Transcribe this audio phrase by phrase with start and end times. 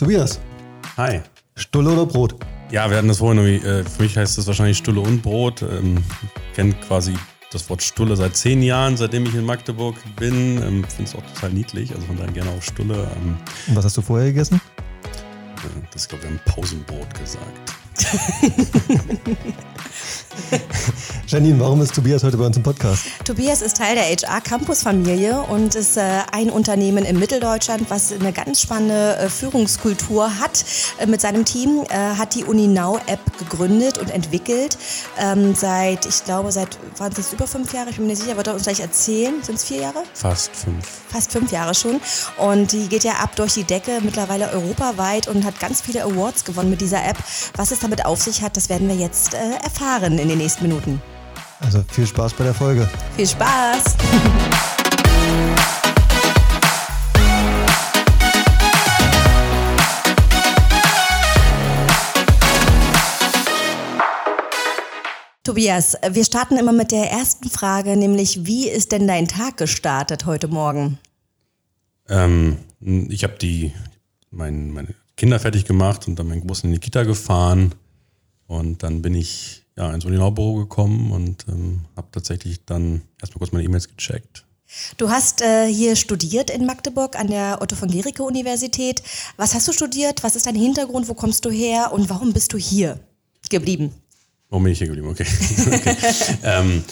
[0.00, 0.40] Tobias,
[0.96, 1.20] Hi.
[1.56, 2.34] Stulle oder Brot?
[2.70, 5.60] Ja, wir hatten das vorhin irgendwie, äh, für mich heißt das wahrscheinlich Stulle und Brot.
[5.60, 6.02] Ähm,
[6.54, 7.12] kenne quasi
[7.52, 10.56] das Wort Stulle seit zehn Jahren, seitdem ich in Magdeburg bin.
[10.62, 13.10] Ähm, Finde es auch total niedlich, also von daher gerne auch Stulle.
[13.14, 13.36] Ähm,
[13.66, 14.58] Und was hast du vorher gegessen?
[15.04, 17.74] äh, das glaube ich, wir haben Pausenbrot gesagt.
[21.30, 23.04] Janine, warum ist Tobias heute bei uns im Podcast?
[23.24, 26.02] Tobias ist Teil der HR Campus Familie und ist äh,
[26.32, 30.64] ein Unternehmen in Mitteldeutschland, was eine ganz spannende äh, Führungskultur hat.
[30.98, 34.76] Äh, mit seinem Team äh, hat die UniNow App gegründet und entwickelt.
[35.20, 37.90] Ähm, seit, ich glaube, seit, waren es jetzt über fünf Jahre?
[37.90, 39.40] Ich bin mir nicht sicher, wird er uns gleich erzählen.
[39.40, 40.02] Sind es vier Jahre?
[40.14, 40.84] Fast fünf.
[41.10, 42.00] Fast fünf Jahre schon.
[42.38, 46.44] Und die geht ja ab durch die Decke, mittlerweile europaweit und hat ganz viele Awards
[46.44, 47.18] gewonnen mit dieser App.
[47.54, 50.64] Was es damit auf sich hat, das werden wir jetzt äh, erfahren in den nächsten
[50.64, 51.00] Minuten.
[51.60, 52.88] Also viel Spaß bei der Folge.
[53.16, 53.96] Viel Spaß!
[65.42, 70.24] Tobias, wir starten immer mit der ersten Frage, nämlich wie ist denn dein Tag gestartet
[70.24, 70.98] heute Morgen?
[72.08, 73.72] Ähm, ich habe die
[74.30, 77.74] mein, meine Kinder fertig gemacht und dann meinen Großen in die Kita gefahren.
[78.46, 83.52] Und dann bin ich ja, ins Uninau-Büro gekommen und ähm, habe tatsächlich dann erstmal kurz
[83.52, 84.44] meine E-Mails gecheckt.
[84.98, 89.02] Du hast äh, hier studiert in Magdeburg an der Otto von Gericke Universität.
[89.36, 90.22] Was hast du studiert?
[90.22, 91.08] Was ist dein Hintergrund?
[91.08, 91.92] Wo kommst du her?
[91.92, 93.00] Und warum bist du hier
[93.48, 93.92] geblieben?
[94.50, 95.08] Warum bin ich hier geblieben?
[95.08, 95.26] Okay.
[95.66, 95.96] okay.
[96.44, 96.84] ähm,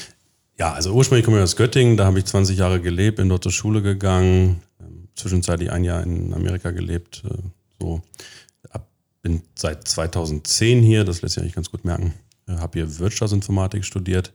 [0.58, 3.44] ja, also ursprünglich komme ich aus Göttingen, da habe ich 20 Jahre gelebt, bin dort
[3.44, 7.22] zur Schule gegangen, ähm, zwischenzeitlich ein Jahr in Amerika gelebt.
[7.26, 7.34] Äh,
[7.78, 8.00] so.
[8.70, 8.88] Ab,
[9.22, 12.14] bin seit 2010 hier, das lässt sich eigentlich ganz gut merken.
[12.48, 14.32] Äh, habe hier Wirtschaftsinformatik studiert.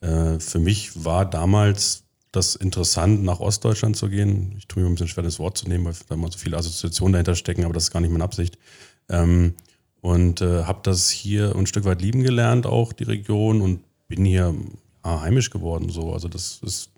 [0.00, 4.54] Äh, für mich war damals das interessant, nach Ostdeutschland zu gehen.
[4.58, 6.56] Ich tue mir ein bisschen schwer, das Wort zu nehmen, weil da immer so viele
[6.56, 8.58] Assoziationen dahinter stecken, aber das ist gar nicht meine Absicht.
[9.08, 9.54] Ähm,
[10.00, 14.24] und äh, habe das hier ein Stück weit lieben gelernt, auch die Region und bin
[14.24, 14.54] hier
[15.04, 15.88] heimisch geworden.
[15.88, 16.12] So.
[16.12, 16.90] Also das ist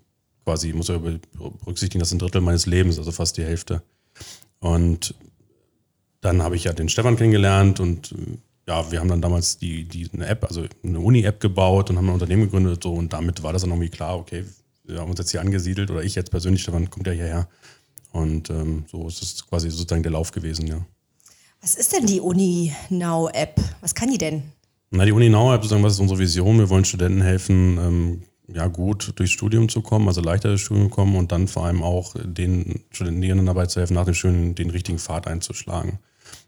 [0.43, 3.81] quasi, ich muss ja berücksichtigen, das ist ein Drittel meines Lebens, also fast die Hälfte.
[4.59, 5.15] Und
[6.21, 8.13] dann habe ich ja den Stefan kennengelernt und
[8.69, 12.07] ja, wir haben dann damals die, die eine App, also eine Uni-App gebaut und haben
[12.07, 14.45] ein Unternehmen gegründet so und damit war das dann irgendwie klar, okay,
[14.83, 17.47] wir haben uns jetzt hier angesiedelt oder ich jetzt persönlich, Stefan kommt ja hierher.
[18.11, 20.85] Und ähm, so ist es quasi sozusagen der Lauf gewesen, ja.
[21.61, 23.59] Was ist denn die Uni Now App?
[23.81, 24.43] Was kann die denn?
[24.91, 26.59] Na, die Uni Now App, sozusagen, was ist unsere Vision?
[26.59, 30.89] Wir wollen Studenten helfen, ähm, ja, gut durchs Studium zu kommen, also leichter durchs Studium
[30.89, 34.53] zu kommen und dann vor allem auch den Studierenden dabei zu helfen, nach dem Studium
[34.53, 35.99] den richtigen Pfad einzuschlagen.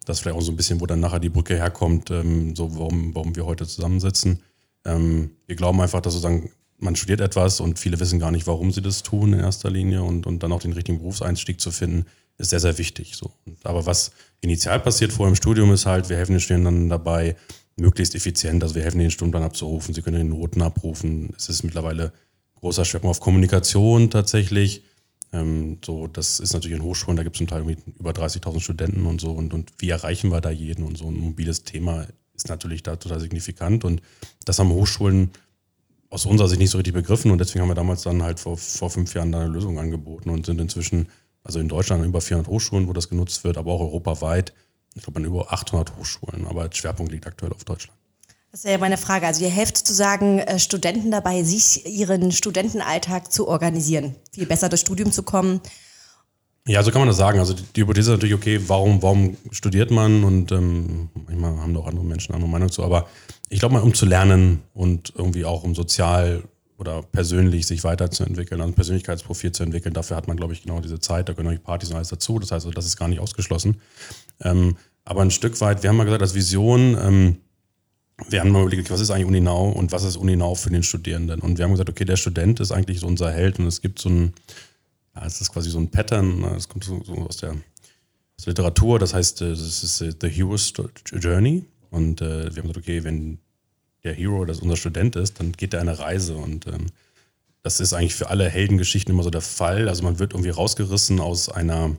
[0.06, 2.76] Das ist vielleicht auch so ein bisschen, wo dann nachher die Brücke herkommt, ähm, so
[2.76, 4.42] warum, warum wir heute zusammensitzen.
[4.86, 6.50] Ähm, wir glauben einfach, dass sozusagen
[6.82, 10.04] man studiert etwas und viele wissen gar nicht, warum sie das tun in erster Linie
[10.04, 12.06] und, und dann auch den richtigen Berufseinstieg zu finden,
[12.38, 13.16] ist sehr, sehr wichtig.
[13.16, 13.32] So.
[13.64, 14.12] Aber was
[14.42, 17.36] initial passiert vor dem Studium ist halt, wir helfen den Studierenden dabei,
[17.78, 21.34] möglichst effizient, also wir helfen den Stundenplan abzurufen, sie können den Noten abrufen.
[21.38, 22.12] Es ist mittlerweile
[22.56, 24.84] großer Schwerpunkt auf Kommunikation tatsächlich.
[25.34, 27.64] Ähm, so, das ist natürlich in Hochschulen, da gibt es zum Teil
[27.98, 31.18] über 30.000 Studenten und so und, und wie erreichen wir da jeden und so ein
[31.18, 34.02] mobiles Thema ist natürlich da total signifikant und
[34.46, 35.32] das haben Hochschulen
[36.10, 38.58] aus unserer Sicht nicht so richtig begriffen und deswegen haben wir damals dann halt vor,
[38.58, 41.08] vor fünf Jahren da eine Lösung angeboten und sind inzwischen,
[41.44, 44.54] also in Deutschland an über 400 Hochschulen, wo das genutzt wird, aber auch europaweit,
[44.96, 47.98] ich glaube an über 800 Hochschulen, aber der Schwerpunkt liegt aktuell auf Deutschland.
[48.52, 49.28] Das ist ja meine Frage.
[49.28, 54.82] Also ihr helft sozusagen äh, Studenten dabei, sich ihren Studentenalltag zu organisieren, viel besser durchs
[54.82, 55.62] Studium zu kommen.
[56.68, 57.40] Ja, so kann man das sagen.
[57.40, 60.26] Also die Hypothese ist natürlich, okay, warum, warum studiert man?
[60.26, 63.08] Und ähm, manchmal haben da auch andere Menschen andere Meinung zu, aber
[63.50, 66.44] ich glaube mal, um zu lernen und irgendwie auch um sozial
[66.78, 69.94] oder persönlich sich weiterzuentwickeln, also ein Persönlichkeitsprofil zu entwickeln.
[69.94, 71.30] Dafür hat man, glaube ich, genau diese Zeit.
[71.30, 72.38] Da gehören auch Partys und alles dazu.
[72.38, 73.80] Das heißt, also, das ist gar nicht ausgeschlossen.
[74.42, 74.76] Ähm,
[75.06, 77.38] aber ein Stück weit, wir haben mal gesagt, als Vision, ähm,
[78.30, 81.40] wir haben mal überlegt, was ist eigentlich Uninau und was ist Uninau für den Studierenden?
[81.42, 84.00] Und wir haben gesagt, okay, der Student ist eigentlich so unser Held und es gibt
[84.00, 84.34] so ein,
[85.16, 87.56] ja, es ist quasi so ein Pattern, das kommt so, so aus, der,
[88.46, 90.74] Literatur, das heißt, das ist The Hero's
[91.14, 91.64] Journey.
[91.92, 93.38] Und äh, wir haben gesagt, okay, wenn
[94.04, 96.36] der Hero, das unser Student ist, dann geht er eine Reise.
[96.36, 96.88] Und ähm,
[97.62, 99.88] das ist eigentlich für alle Heldengeschichten immer so der Fall.
[99.88, 101.96] Also man wird irgendwie rausgerissen aus einer,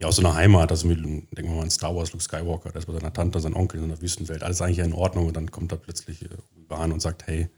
[0.00, 0.70] ja, aus so einer Heimat.
[0.70, 3.56] Also denken wir mal an Star Wars, Luke Skywalker, der ist bei seiner Tante, seinem
[3.56, 4.42] Onkel in einer Wüstenwelt.
[4.42, 5.26] Alles eigentlich in Ordnung.
[5.26, 7.48] Und dann kommt er plötzlich über an und sagt, hey,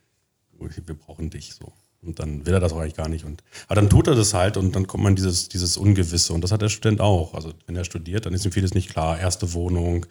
[0.59, 1.55] wir brauchen dich.
[1.55, 1.73] So.
[2.03, 3.25] Und dann will er das auch eigentlich gar nicht.
[3.25, 6.33] Und, aber dann tut er das halt und dann kommt man dieses, dieses Ungewisse.
[6.33, 7.35] Und das hat der Student auch.
[7.35, 9.19] Also wenn er studiert, dann ist ihm vieles nicht klar.
[9.19, 10.07] Erste Wohnung,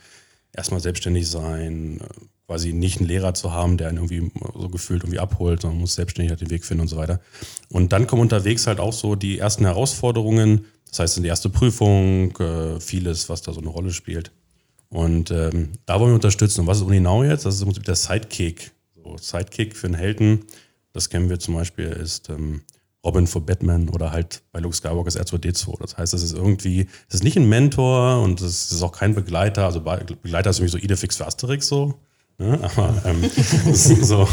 [0.53, 2.01] erstmal selbstständig sein,
[2.47, 5.95] quasi nicht einen Lehrer zu haben, der einen irgendwie so gefühlt irgendwie abholt, sondern muss
[5.95, 7.19] selbstständig halt den Weg finden und so weiter.
[7.69, 12.35] Und dann kommen unterwegs halt auch so die ersten Herausforderungen, Das heißt, die erste Prüfung,
[12.37, 14.31] äh, vieles, was da so eine Rolle spielt.
[14.89, 16.61] Und ähm, da wollen wir unterstützen.
[16.61, 17.45] Und was ist Uninau jetzt?
[17.45, 18.71] Das ist im Prinzip der Sidekick.
[18.95, 20.45] So, Sidekick für einen Helden.
[20.91, 22.63] Das kennen wir zum Beispiel, ist ähm,
[23.05, 25.79] Robin for Batman oder halt bei Luke Skywalker ist R2D2.
[25.79, 29.15] Das heißt, es ist irgendwie, es ist nicht ein Mentor und es ist auch kein
[29.15, 29.65] Begleiter.
[29.65, 31.95] Also Begleiter ist irgendwie so Idefix für Asterix so.
[32.39, 32.59] Ne?
[32.75, 33.29] Aber ähm,
[33.73, 34.27] so,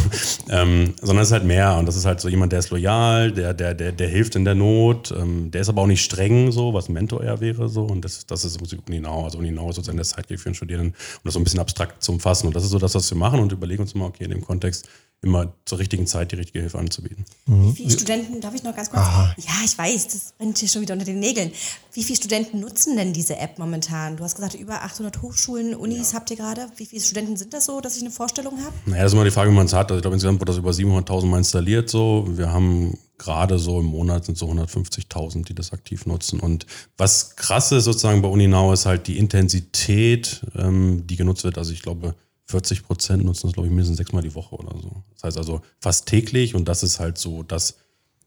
[0.49, 3.33] ähm, sondern es ist halt mehr und das ist halt so jemand, der ist loyal,
[3.33, 6.53] der, der, der, der hilft in der Not, ähm, der ist aber auch nicht streng,
[6.53, 7.85] so, was ein Mentor eher wäre, so.
[7.85, 9.25] Und das, das ist Uninau.
[9.25, 12.03] Also Uninau ist sozusagen der Sidekick für den Studierenden, um das so ein bisschen abstrakt
[12.03, 12.47] zu umfassen.
[12.47, 14.41] Und das ist so das, was wir machen und überlegen uns immer, okay, in dem
[14.41, 14.89] Kontext,
[15.23, 17.25] immer zur richtigen Zeit die richtige Hilfe anzubieten.
[17.47, 17.71] Mhm.
[17.71, 19.03] Wie viele Studenten, darf ich noch ganz kurz?
[19.03, 19.35] Aha.
[19.39, 21.51] Ja, ich weiß, das brennt hier schon wieder unter den Nägeln.
[21.93, 24.17] Wie viele Studenten nutzen denn diese App momentan?
[24.17, 26.19] Du hast gesagt, über 800 Hochschulen, Unis ja.
[26.19, 26.69] habt ihr gerade.
[26.77, 28.75] Wie viele Studenten sind das so, dass ich eine Vorstellung habe?
[28.85, 29.91] Naja, das ist immer die Frage, wie man es hat.
[29.91, 31.91] Also ich glaube, insgesamt wird das über 700.000 Mal installiert.
[31.91, 32.27] So.
[32.29, 36.39] Wir haben gerade so im Monat sind so 150.000, die das aktiv nutzen.
[36.41, 36.67] Und
[36.97, 41.59] was krass ist sozusagen bei Uninau ist halt die Intensität, ähm, die genutzt wird.
[41.59, 42.15] Also ich glaube,
[42.47, 45.03] 40 Prozent nutzen das, glaube ich, mindestens sechsmal die Woche oder so.
[45.15, 47.77] Das heißt also fast täglich und das ist halt so das,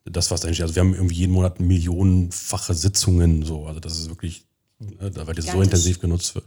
[0.06, 3.66] das was eigentlich, also wir haben irgendwie jeden Monat millionenfache Sitzungen so.
[3.66, 4.46] Also das ist wirklich,
[4.80, 6.46] weil das so intensiv genutzt wird.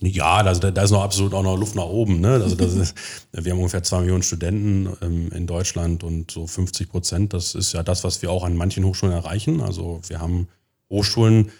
[0.00, 2.20] Ja, also da, da, ist noch absolut auch noch Luft nach oben.
[2.20, 2.34] Ne?
[2.34, 2.94] Also das ist,
[3.32, 7.72] wir haben ungefähr zwei Millionen Studenten ähm, in Deutschland und so 50 Prozent, das ist
[7.72, 9.60] ja das, was wir auch an manchen Hochschulen erreichen.
[9.60, 10.48] Also wir haben
[10.88, 11.50] Hochschulen,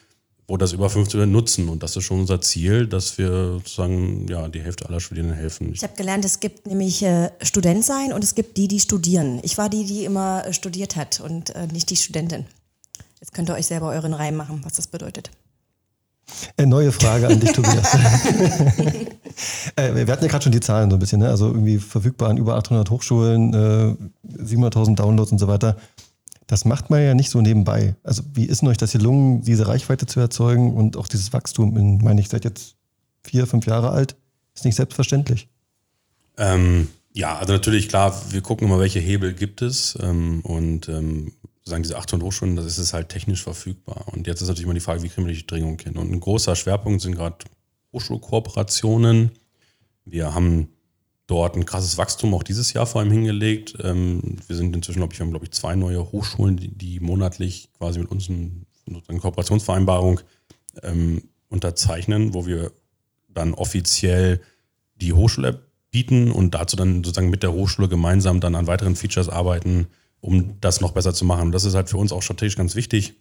[0.49, 1.69] wo das über 15 nutzen.
[1.69, 5.73] Und das ist schon unser Ziel, dass wir sozusagen ja, die Hälfte aller Studierenden helfen.
[5.75, 9.41] Ich habe gelernt, es gibt nämlich äh, Student sein und es gibt die, die studieren.
[9.43, 12.47] Ich war die, die immer äh, studiert hat und äh, nicht die Studentin.
[13.21, 15.31] Jetzt könnt ihr euch selber euren Reim machen, was das bedeutet.
[16.56, 17.95] Eine äh, neue Frage an dich, Tobias.
[19.77, 21.29] äh, wir hatten ja gerade schon die Zahlen so ein bisschen, ne?
[21.29, 25.77] also irgendwie verfügbar an über 800 Hochschulen, äh, 700.000 Downloads und so weiter.
[26.49, 27.95] Das macht man ja nicht so nebenbei.
[28.03, 31.77] Also wie ist denn euch das gelungen, diese Reichweite zu erzeugen und auch dieses Wachstum?
[31.77, 32.75] In, meine ich, seid jetzt
[33.23, 34.17] vier, fünf Jahre alt.
[34.55, 35.49] Ist nicht selbstverständlich.
[36.39, 39.99] Ähm, ja, also natürlich, klar, wir gucken immer, welche Hebel gibt es.
[40.00, 41.33] Ähm, und ähm,
[41.65, 44.06] sagen diese 800 Hochschulen, das ist es halt technisch verfügbar.
[44.06, 45.99] Und jetzt ist natürlich immer die Frage, wie kriegen wir die Dringung hin?
[45.99, 47.37] Und ein großer Schwerpunkt sind gerade
[47.93, 49.33] Hochschulkooperationen.
[50.06, 50.69] Wir haben
[51.28, 53.75] dort ein krasses Wachstum auch dieses Jahr vor allem hingelegt.
[53.82, 57.69] Ähm, wir sind inzwischen, glaube ich, haben, glaube ich, zwei neue Hochschulen, die, die monatlich
[57.78, 60.20] quasi mit uns eine Kooperationsvereinbarung
[60.82, 62.72] ähm, unterzeichnen, wo wir
[63.28, 64.40] dann offiziell
[64.96, 65.60] die Hochschule
[65.90, 69.86] bieten und dazu dann sozusagen mit der Hochschule gemeinsam dann an weiteren Features arbeiten,
[70.20, 71.46] um das noch besser zu machen.
[71.46, 73.14] Und das ist halt für uns auch strategisch ganz wichtig,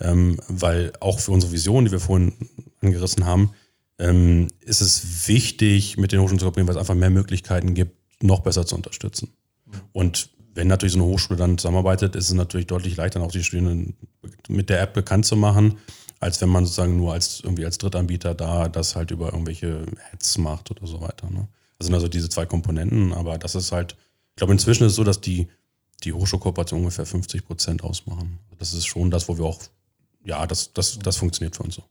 [0.00, 2.34] ähm, weil auch für unsere Vision, die wir vorhin
[2.80, 3.50] angerissen haben,
[4.02, 7.96] ähm, ist es wichtig, mit den Hochschulen zu kooperieren, weil es einfach mehr Möglichkeiten gibt,
[8.20, 9.32] noch besser zu unterstützen.
[9.92, 13.44] Und wenn natürlich so eine Hochschule dann zusammenarbeitet, ist es natürlich deutlich leichter, auch die
[13.44, 13.96] Studierenden
[14.48, 15.78] mit der App bekannt zu machen,
[16.18, 20.38] als wenn man sozusagen nur als irgendwie als Drittanbieter da das halt über irgendwelche Ads
[20.38, 21.30] macht oder so weiter.
[21.30, 21.46] Ne?
[21.78, 23.96] Das sind also diese zwei Komponenten, aber das ist halt,
[24.30, 25.46] ich glaube, inzwischen ist es so, dass die,
[26.02, 28.40] die Hochschulkooperation ungefähr 50 Prozent ausmachen.
[28.58, 29.62] Das ist schon das, wo wir auch,
[30.24, 31.84] ja, das, das, das funktioniert für uns so.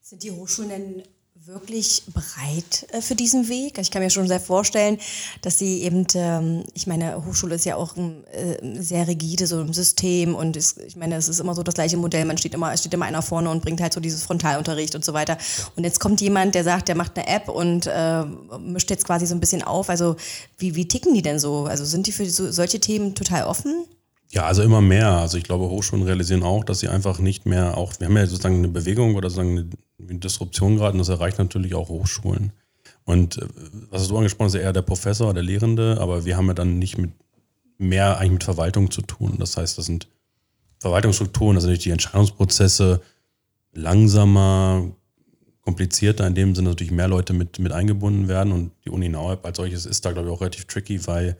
[0.00, 1.02] Sind die Hochschulen denn
[1.46, 3.78] wirklich bereit äh, für diesen Weg?
[3.78, 4.98] Ich kann mir schon sehr vorstellen,
[5.42, 9.60] dass sie eben, ähm, ich meine, Hochschule ist ja auch ein, äh, sehr rigide, so
[9.60, 12.76] ein System und ich meine, es ist immer so das gleiche Modell, man steht immer,
[12.76, 15.38] steht immer einer vorne und bringt halt so dieses Frontalunterricht und so weiter.
[15.76, 18.24] Und jetzt kommt jemand, der sagt, der macht eine App und äh,
[18.58, 19.88] mischt jetzt quasi so ein bisschen auf.
[19.88, 20.16] Also
[20.58, 21.64] wie, wie ticken die denn so?
[21.64, 23.86] Also sind die für so, solche Themen total offen?
[24.28, 25.08] Ja, also immer mehr.
[25.08, 28.26] Also ich glaube, Hochschulen realisieren auch, dass sie einfach nicht mehr auch, wir haben ja
[28.26, 29.70] sozusagen eine Bewegung oder sozusagen eine
[30.08, 32.52] Disruption gerade und das erreicht natürlich auch Hochschulen.
[33.04, 33.46] Und äh,
[33.90, 36.78] was hast du angesprochen, ja eher der Professor, der Lehrende, aber wir haben ja dann
[36.78, 37.12] nicht mit
[37.78, 39.36] mehr eigentlich mit Verwaltung zu tun.
[39.38, 40.06] Das heißt, das sind
[40.78, 43.00] Verwaltungsstrukturen, das sind natürlich die Entscheidungsprozesse
[43.72, 44.90] langsamer,
[45.62, 49.44] komplizierter, in dem Sinne natürlich mehr Leute mit, mit eingebunden werden und die Uni Nauerb
[49.44, 51.36] als solches ist da, glaube ich, auch relativ tricky, weil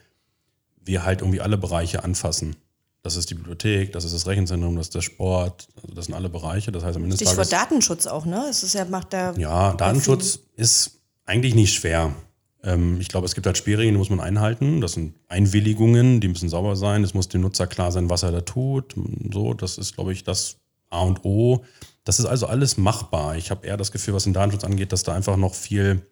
[0.82, 2.56] wir halt irgendwie alle Bereiche anfassen.
[3.02, 6.14] Das ist die Bibliothek, das ist das Rechenzentrum, das ist der Sport, also das sind
[6.14, 6.70] alle Bereiche.
[6.70, 8.46] Das heißt am Ende Stichwort Tages, Datenschutz auch, ne?
[8.50, 12.14] Es ist ja, macht da ja, Datenschutz ist eigentlich nicht schwer.
[12.62, 14.82] Ähm, ich glaube, es gibt halt Spielregeln, die muss man einhalten.
[14.82, 17.02] Das sind Einwilligungen, die müssen sauber sein.
[17.02, 18.94] Es muss dem Nutzer klar sein, was er da tut.
[19.32, 20.56] So, das ist, glaube ich, das
[20.90, 21.64] A und O.
[22.04, 23.36] Das ist also alles machbar.
[23.36, 26.02] Ich habe eher das Gefühl, was den Datenschutz angeht, dass da einfach noch viel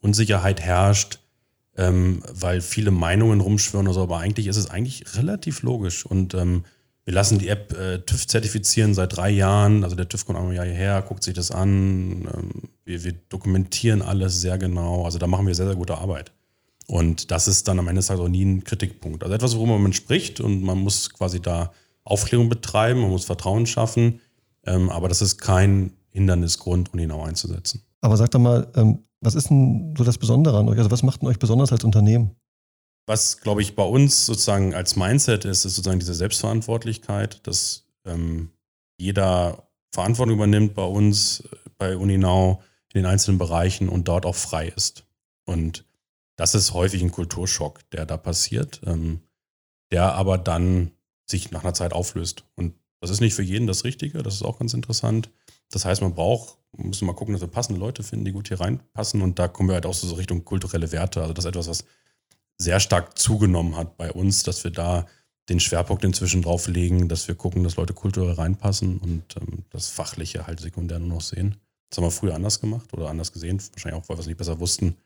[0.00, 1.21] Unsicherheit herrscht
[1.76, 6.04] ähm, weil viele Meinungen rumschwören oder so, aber eigentlich ist es eigentlich relativ logisch.
[6.04, 6.64] Und ähm,
[7.04, 9.82] wir lassen die App äh, TÜV zertifizieren seit drei Jahren.
[9.82, 12.28] Also der TÜV kommt einmal Jahr hierher, guckt sich das an.
[12.32, 12.50] Ähm,
[12.84, 15.04] wir, wir, dokumentieren alles sehr genau.
[15.04, 16.32] Also da machen wir sehr, sehr gute Arbeit.
[16.86, 19.22] Und das ist dann am Ende des Tages auch nie ein Kritikpunkt.
[19.22, 21.72] Also etwas, worüber man spricht und man muss quasi da
[22.04, 24.20] Aufklärung betreiben, man muss Vertrauen schaffen.
[24.64, 27.82] Ähm, aber das ist kein Hindernisgrund, Uninau einzusetzen.
[28.00, 30.78] Aber sag doch mal, ähm, was ist denn so das Besondere an euch?
[30.78, 32.36] Also was macht denn euch besonders als Unternehmen?
[33.06, 38.50] Was, glaube ich, bei uns sozusagen als Mindset ist, ist sozusagen diese Selbstverantwortlichkeit, dass ähm,
[38.98, 41.44] jeder Verantwortung übernimmt bei uns,
[41.78, 42.62] bei Uninau,
[42.92, 45.06] in den einzelnen Bereichen und dort auch frei ist.
[45.44, 45.84] Und
[46.36, 49.20] das ist häufig ein Kulturschock, der da passiert, ähm,
[49.90, 50.92] der aber dann
[51.26, 52.44] sich nach einer Zeit auflöst.
[52.54, 55.30] Und das ist nicht für jeden das Richtige, das ist auch ganz interessant.
[55.72, 58.48] Das heißt, man braucht, man muss mal gucken, dass wir passende Leute finden, die gut
[58.48, 59.22] hier reinpassen.
[59.22, 61.20] Und da kommen wir halt auch so Richtung kulturelle Werte.
[61.20, 61.84] Also das ist etwas, was
[62.58, 65.06] sehr stark zugenommen hat bei uns, dass wir da
[65.48, 69.88] den Schwerpunkt inzwischen drauf legen, dass wir gucken, dass Leute kulturell reinpassen und ähm, das
[69.88, 71.56] Fachliche halt sekundär nur noch sehen.
[71.90, 74.38] Das haben wir früher anders gemacht oder anders gesehen, wahrscheinlich auch, weil wir es nicht
[74.38, 74.96] besser wussten.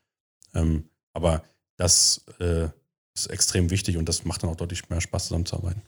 [0.55, 1.43] Ähm, aber
[1.79, 2.69] das äh,
[3.15, 5.83] ist extrem wichtig und das macht dann auch deutlich mehr Spaß, zusammenzuarbeiten.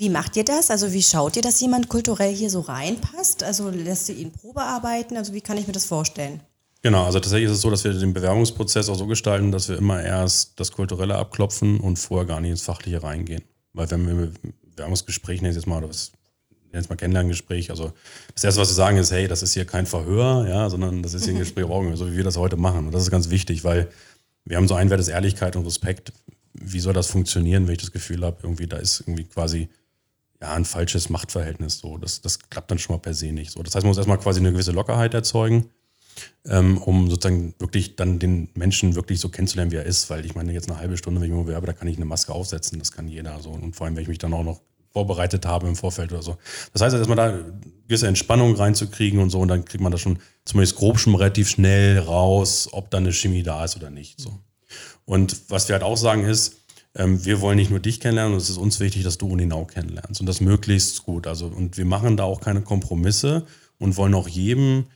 [0.00, 0.70] Wie macht ihr das?
[0.70, 3.42] Also wie schaut ihr, dass jemand kulturell hier so reinpasst?
[3.42, 5.18] Also lässt ihr ihn Probe arbeiten?
[5.18, 6.40] Also wie kann ich mir das vorstellen?
[6.80, 9.76] Genau, also tatsächlich ist es so, dass wir den Bewerbungsprozess auch so gestalten, dass wir
[9.76, 13.42] immer erst das Kulturelle abklopfen und vorher gar nicht ins Fachliche reingehen.
[13.74, 14.32] Weil wenn wir
[14.74, 16.12] Bewerbungsgespräch, nennen jetzt mal, oder was
[16.72, 17.68] jetzt mal Kennenlerngespräch.
[17.68, 17.92] Also
[18.34, 21.12] das Erste, was sie sagen, ist, hey, das ist hier kein Verhör, ja, sondern das
[21.12, 22.86] ist hier ein Gespräch auf Augenhöhe, so wie wir das heute machen.
[22.86, 23.90] Und das ist ganz wichtig, weil
[24.46, 26.14] wir haben so einen Wert des Ehrlichkeit und Respekt.
[26.54, 29.68] Wie soll das funktionieren, wenn ich das Gefühl habe, irgendwie da ist irgendwie quasi
[30.40, 31.78] ja, ein falsches Machtverhältnis.
[31.78, 33.50] So, das, das klappt dann schon mal per se nicht.
[33.50, 35.70] So, das heißt, man muss erstmal quasi eine gewisse Lockerheit erzeugen,
[36.46, 40.08] ähm, um sozusagen wirklich dann den Menschen wirklich so kennenzulernen, wie er ist.
[40.08, 42.06] Weil ich meine, jetzt eine halbe Stunde, wenn ich mich bewerbe, da kann ich eine
[42.06, 43.40] Maske aufsetzen, das kann jeder.
[43.40, 43.50] So.
[43.50, 44.60] Und vor allem, wenn ich mich dann auch noch
[44.92, 46.36] vorbereitet habe im Vorfeld oder so.
[46.72, 47.38] Das heißt, erstmal da
[47.86, 51.48] gewisse Entspannung reinzukriegen und so, und dann kriegt man das schon zumindest grob schon relativ
[51.48, 54.20] schnell raus, ob da eine Chemie da ist oder nicht.
[54.20, 54.40] So.
[55.04, 56.56] Und was wir halt auch sagen ist,
[56.94, 60.20] ähm, wir wollen nicht nur dich kennenlernen, es ist uns wichtig, dass du Uninau kennenlernst
[60.20, 61.26] und das möglichst gut.
[61.26, 63.46] Also, und wir machen da auch keine Kompromisse
[63.78, 64.86] und wollen auch jedem,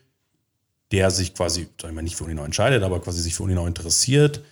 [0.91, 3.67] der sich quasi, sag ich mal, nicht für Uninau entscheidet, aber quasi sich für Uninau
[3.67, 4.43] interessiert,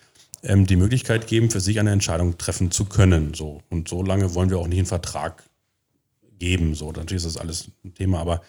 [0.43, 3.35] ähm, die Möglichkeit geben, für sich eine Entscheidung treffen zu können.
[3.35, 3.63] So.
[3.71, 5.43] Und so lange wollen wir auch nicht einen Vertrag
[6.39, 6.75] geben.
[6.75, 8.43] So, natürlich ist das alles ein Thema, aber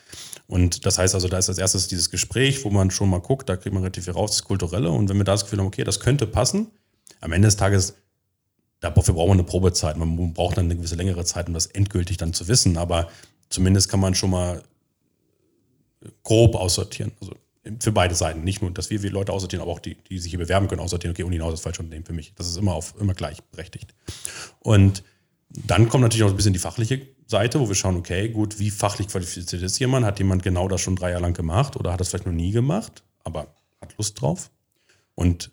[0.47, 3.50] und das heißt also, da ist als erstes dieses Gespräch, wo man schon mal guckt,
[3.50, 4.91] da kriegt man relativ viel raus, das Kulturelle.
[4.91, 6.67] Und wenn wir da das Gefühl haben, okay, das könnte passen,
[7.21, 7.95] am Ende des Tages,
[8.89, 9.97] dafür braucht man eine Probezeit.
[9.97, 12.77] Man braucht dann eine gewisse längere Zeit, um das endgültig dann zu wissen.
[12.77, 13.09] Aber
[13.49, 14.63] zumindest kann man schon mal
[16.23, 17.11] grob aussortieren.
[17.21, 17.33] Also
[17.79, 18.43] für beide Seiten.
[18.43, 20.81] Nicht nur, dass wir, wir Leute aussortieren, aber auch die, die sich hier bewerben können,
[20.81, 22.33] aussortieren, okay, Uni hinaus ist falsch Unternehmen für mich.
[22.35, 23.93] Das ist immer auf, immer gleichberechtigt.
[24.59, 25.03] Und
[25.49, 28.69] dann kommt natürlich auch ein bisschen die fachliche Seite, wo wir schauen, okay, gut, wie
[28.69, 30.05] fachlich qualifiziert ist jemand?
[30.05, 32.51] Hat jemand genau das schon drei Jahre lang gemacht oder hat das vielleicht noch nie
[32.51, 33.47] gemacht, aber
[33.79, 34.51] hat Lust drauf?
[35.15, 35.51] Und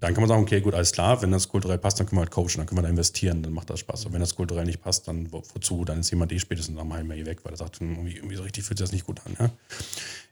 [0.00, 2.22] dann kann man sagen, okay, gut, alles klar, wenn das kulturell passt, dann können wir
[2.22, 4.06] halt coachen, dann können wir da investieren, dann macht das Spaß.
[4.06, 5.84] Und wenn das kulturell nicht passt, dann wo, wozu?
[5.84, 8.36] Dann ist jemand eh spätestens nach einem hier weg, weil er sagt, hm, irgendwie, irgendwie
[8.36, 9.36] so richtig fühlt sich das nicht gut an.
[9.38, 9.50] Ja?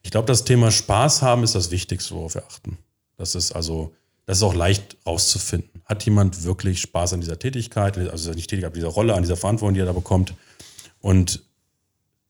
[0.03, 2.79] Ich glaube, das Thema Spaß haben ist das Wichtigste, worauf wir achten.
[3.19, 3.95] Das ist also,
[4.25, 5.83] das ist auch leicht rauszufinden.
[5.85, 9.37] Hat jemand wirklich Spaß an dieser Tätigkeit, also nicht Tätigkeit, an dieser Rolle, an dieser
[9.37, 10.33] Verantwortung, die er da bekommt?
[11.01, 11.43] Und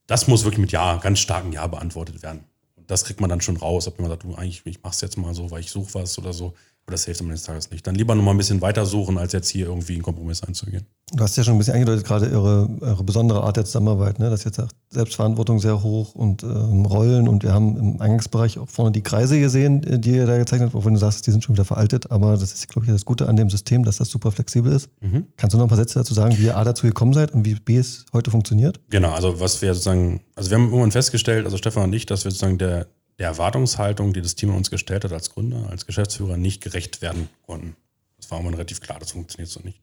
[0.09, 2.41] das muss wirklich mit Ja, ganz starken Ja beantwortet werden.
[2.75, 5.17] Und das kriegt man dann schon raus, ob jemand sagt, du eigentlich, ich mach's jetzt
[5.17, 6.55] mal so, weil ich suche was oder so.
[6.89, 7.87] Aber das hilft am Ende des Tages nicht.
[7.87, 10.87] Dann lieber noch mal ein bisschen weiter suchen, als jetzt hier irgendwie einen Kompromiss einzugehen.
[11.13, 14.31] Du hast ja schon ein bisschen angedeutet, gerade eure, eure besondere Art der Zusammenarbeit, ne?
[14.31, 18.93] Das jetzt Selbstverantwortung sehr hoch und ähm, Rollen und wir haben im Eingangsbereich auch vorne
[18.93, 21.57] die Kreise gesehen, äh, die ihr da gezeichnet habt, obwohl du sagst, die sind schon
[21.57, 24.33] wieder veraltet, aber das ist, glaube ich, das Gute an dem System, dass das super
[24.33, 24.89] flexibel ist.
[25.03, 25.27] Mhm.
[25.37, 27.45] Kannst du noch ein paar Sätze dazu sagen, wie ihr A dazu gekommen seid und
[27.45, 28.81] wie B es heute funktioniert?
[28.89, 32.25] Genau, also was wir sozusagen, also wir haben irgendwann festgestellt, also Stefan und ich, dass
[32.25, 32.87] wir sozusagen der,
[33.19, 37.03] der Erwartungshaltung, die das Team an uns gestellt hat als Gründer, als Geschäftsführer, nicht gerecht
[37.03, 37.77] werden konnten.
[38.17, 39.81] Das war immer relativ klar, das funktioniert so nicht.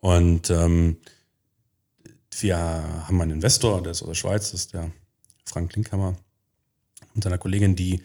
[0.00, 0.98] Und ähm,
[2.40, 4.90] wir haben einen Investor, der ist aus der Schweiz, das ist der
[5.44, 6.16] Frank Linkhammer
[7.14, 8.02] und seiner Kollegin, die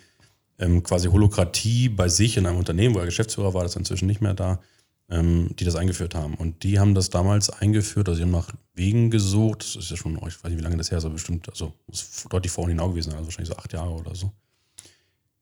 [0.60, 4.08] ähm, quasi Holokratie bei sich in einem Unternehmen, wo er Geschäftsführer war, das ist inzwischen
[4.08, 4.62] nicht mehr da,
[5.10, 6.34] die das eingeführt haben.
[6.34, 9.98] Und die haben das damals eingeführt, also sie haben nach Wegen gesucht, das ist ja
[9.98, 12.68] schon, ich weiß nicht, wie lange das her ist, aber bestimmt, also muss deutlich vor
[12.68, 14.32] Hinau gewesen sein, also wahrscheinlich so acht Jahre oder so.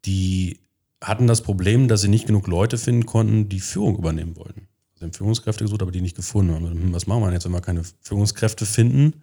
[0.04, 0.60] Die
[1.00, 4.68] hatten das Problem, dass sie nicht genug Leute finden konnten, die Führung übernehmen wollten.
[4.96, 6.70] Sie haben Führungskräfte gesucht, aber die nicht gefunden haben.
[6.70, 9.22] Hm, was machen wir jetzt, wenn wir keine Führungskräfte finden?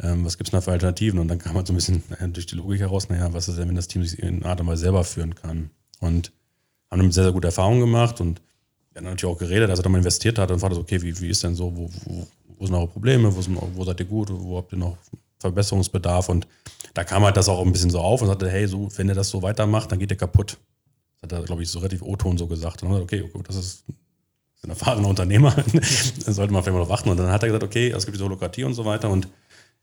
[0.00, 1.18] Ähm, was gibt es da für Alternativen?
[1.18, 2.02] Und dann kam halt so ein bisschen
[2.32, 4.66] durch die Logik heraus, naja, was ist denn, wenn das Team sich in Art und
[4.66, 5.70] Weise selber führen kann?
[6.00, 6.32] Und
[6.90, 8.40] haben damit sehr, sehr gute Erfahrungen gemacht und
[8.96, 11.02] wir haben natürlich auch geredet, als er da mal investiert hat und fragte so, okay,
[11.02, 12.26] wie, wie ist denn so, wo, wo,
[12.58, 14.96] wo sind eure Probleme, wo, sind, wo seid ihr gut, wo habt ihr noch
[15.38, 16.30] Verbesserungsbedarf?
[16.30, 16.46] Und
[16.94, 19.14] da kam halt das auch ein bisschen so auf und sagte, hey, so, wenn ihr
[19.14, 20.56] das so weitermacht, dann geht ihr kaputt.
[21.20, 22.82] Das hat er, glaube ich, so relativ O-Ton so gesagt.
[22.82, 23.84] Und dann okay, gut, das ist
[24.62, 25.50] ein erfahrener Unternehmer,
[26.24, 27.10] da sollte man vielleicht mal darauf achten.
[27.10, 29.10] Und dann hat er gesagt, okay, es gibt diese Holokratie und so weiter.
[29.10, 29.28] Und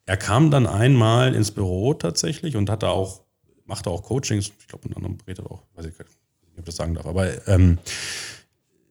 [0.07, 3.21] er kam dann einmal ins Büro tatsächlich und hatte auch,
[3.65, 6.09] machte auch Coachings, ich glaube unter anderem redet auch, weiß ich nicht,
[6.53, 7.77] ob ich das sagen darf, aber ähm,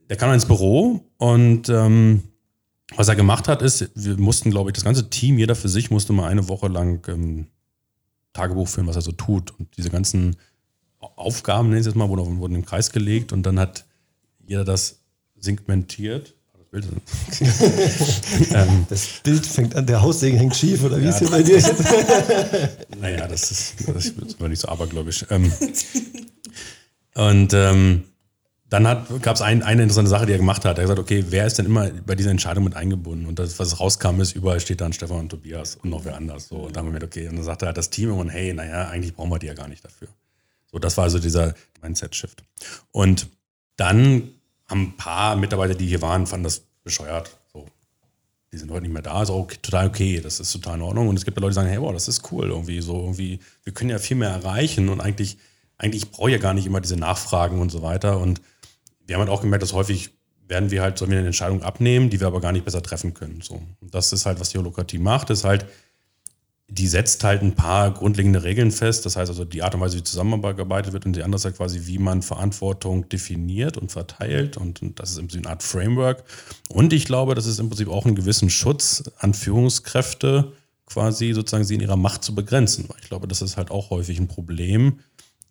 [0.09, 2.23] der kam ins Büro und ähm,
[2.97, 5.91] was er gemacht hat, ist, wir mussten, glaube ich, das ganze Team, jeder für sich,
[5.91, 7.47] musste mal eine Woche lang ähm,
[8.33, 9.59] Tagebuch führen, was er so tut.
[9.59, 10.37] Und diese ganzen
[10.99, 13.85] Aufgaben, nenne ich jetzt mal, wurden, wurden im Kreis gelegt und dann hat
[14.47, 15.01] jeder das
[15.39, 16.35] segmentiert.
[16.53, 16.87] Das Bild,
[18.55, 21.43] ähm, das Bild fängt an, der Haussegen hängt schief, oder wie ja, ist hier bei
[21.43, 21.85] dir jetzt?
[23.01, 25.27] naja, das ist, das ist nicht so abergläubisch.
[25.31, 25.53] Ähm,
[27.15, 28.05] und ähm,
[28.73, 28.85] dann
[29.21, 30.79] gab es ein, eine interessante Sache, die er gemacht hat.
[30.79, 33.27] Er hat gesagt, okay, wer ist denn immer bei dieser Entscheidung mit eingebunden?
[33.27, 36.49] Und das, was rauskam, ist, überall steht dann Stefan und Tobias und noch wer anders.
[36.49, 38.89] So, und dann haben wir okay, und dann sagte er das Team irgendwann, hey, naja,
[38.89, 40.09] eigentlich brauchen wir die ja gar nicht dafür.
[40.71, 42.43] So, das war also dieser Mindset-Shift.
[42.93, 43.29] Und
[43.77, 44.31] dann
[44.69, 47.37] haben ein paar Mitarbeiter, die hier waren, fanden das bescheuert.
[47.53, 47.67] So,
[48.53, 51.09] die sind heute nicht mehr da, ist auch total okay, das ist total in Ordnung.
[51.09, 53.75] Und es gibt Leute, die sagen, hey, boah, das ist cool, irgendwie so, irgendwie, wir
[53.75, 55.37] können ja viel mehr erreichen und eigentlich,
[55.77, 58.19] eigentlich brauche ich ja gar nicht immer diese Nachfragen und so weiter.
[58.19, 58.41] Und
[59.13, 60.09] wir haben halt auch gemerkt, dass häufig
[60.49, 63.13] werden wir halt, sollen wir eine Entscheidung abnehmen, die wir aber gar nicht besser treffen
[63.13, 63.43] können.
[63.43, 63.61] So.
[63.81, 65.67] Und das ist halt, was die Holokratie macht, ist halt,
[66.67, 69.05] die setzt halt ein paar grundlegende Regeln fest.
[69.05, 71.83] Das heißt also die Art und Weise, wie zusammengearbeitet wird und die andere Seite quasi,
[71.85, 74.57] wie man Verantwortung definiert und verteilt.
[74.57, 76.25] Und, und das ist im Prinzip eine Art Framework.
[76.71, 80.53] Und ich glaube, das ist im Prinzip auch einen gewissen Schutz an Führungskräfte,
[80.87, 82.89] quasi sozusagen sie in ihrer Macht zu begrenzen.
[82.89, 85.01] Weil ich glaube, das ist halt auch häufig ein Problem.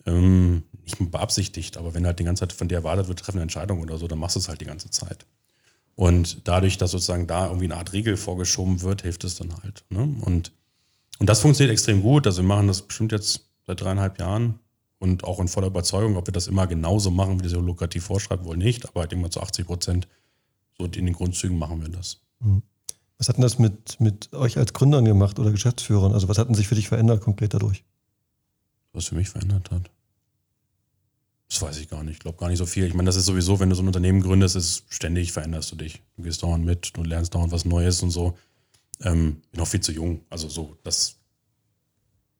[0.07, 3.43] Ähm, nicht beabsichtigt, aber wenn halt die ganze Zeit von dir erwartet wird, treffen eine
[3.43, 5.25] Entscheidung oder so, dann machst du es halt die ganze Zeit.
[5.95, 9.83] Und dadurch, dass sozusagen da irgendwie eine Art Regel vorgeschoben wird, hilft es dann halt.
[9.89, 10.15] Ne?
[10.21, 10.51] Und,
[11.19, 12.25] und das funktioniert extrem gut.
[12.25, 14.59] Also wir machen das bestimmt jetzt seit dreieinhalb Jahren
[14.99, 18.45] und auch in voller Überzeugung, ob wir das immer genauso machen, wie das lukrativ vorschreibt,
[18.45, 20.07] wohl nicht, aber denke mal zu 80 Prozent
[20.77, 22.21] so in den Grundzügen machen wir das.
[22.39, 22.63] Mhm.
[23.17, 26.13] Was hat denn das mit, mit euch als Gründern gemacht oder Geschäftsführern?
[26.13, 27.83] Also was hat denn sich für dich verändert konkret dadurch?
[28.93, 29.91] Was für mich verändert hat?
[31.51, 32.13] Das weiß ich gar nicht.
[32.13, 32.85] Ich glaube gar nicht so viel.
[32.85, 35.75] Ich meine, das ist sowieso, wenn du so ein Unternehmen gründest, ist ständig veränderst du
[35.75, 36.01] dich.
[36.15, 38.37] Du gehst dauernd mit, du lernst dauernd was Neues und so.
[39.01, 40.21] Ähm, bin noch viel zu jung.
[40.29, 41.17] Also so, das.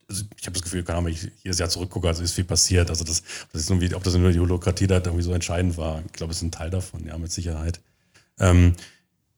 [0.07, 2.45] Also ich habe das Gefühl, keine Ahnung, wenn ich jedes Jahr zurückgucke, also ist viel
[2.45, 2.89] passiert.
[2.89, 3.21] Also das,
[3.51, 6.01] das ist irgendwie, ob das nur die Holokratie da irgendwie so entscheidend war.
[6.05, 7.81] Ich glaube, es ist ein Teil davon, ja, mit Sicherheit.
[8.39, 8.75] Ähm,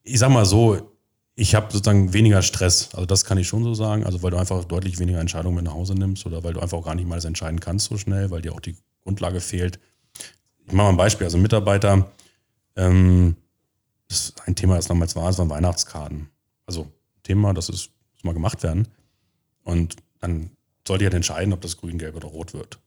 [0.04, 0.92] ich sag mal so,
[1.34, 2.90] ich habe sozusagen weniger Stress.
[2.92, 4.04] Also das kann ich schon so sagen.
[4.04, 6.78] Also weil du einfach deutlich weniger Entscheidungen mit nach Hause nimmst oder weil du einfach
[6.78, 9.78] auch gar nicht mal das entscheiden kannst so schnell, weil dir auch die Grundlage fehlt.
[10.66, 11.26] Ich mache mal ein Beispiel.
[11.26, 12.10] Also Mitarbeiter,
[12.76, 13.36] ähm,
[14.08, 16.28] das ein Thema, das damals war, das waren Weihnachtskarten.
[16.66, 16.90] Also
[17.22, 18.88] Thema, das ist, muss mal gemacht werden.
[19.62, 20.50] Und dann
[20.86, 22.78] sollte ich halt entscheiden, ob das grün, gelb oder rot wird.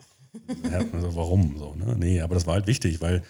[0.92, 1.58] Also warum?
[1.58, 1.96] So, ne?
[1.98, 3.24] Nee, aber das war halt wichtig, weil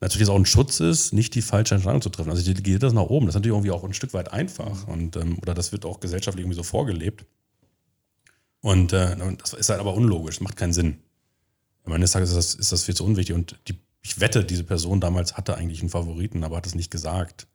[0.00, 2.30] natürlich auch ein Schutz ist, nicht die falsche Entscheidung zu treffen.
[2.30, 3.26] Also ich delegiere das nach oben.
[3.26, 4.86] Das ist natürlich irgendwie auch ein Stück weit einfach.
[4.88, 7.24] Und, ähm, oder das wird auch gesellschaftlich irgendwie so vorgelebt.
[8.60, 10.98] Und äh, das ist halt aber unlogisch, macht keinen Sinn.
[11.84, 13.34] Am Ende des Tages ist das, ist das viel zu unwichtig.
[13.34, 16.90] Und die, ich wette, diese Person damals hatte eigentlich einen Favoriten, aber hat es nicht
[16.90, 17.46] gesagt,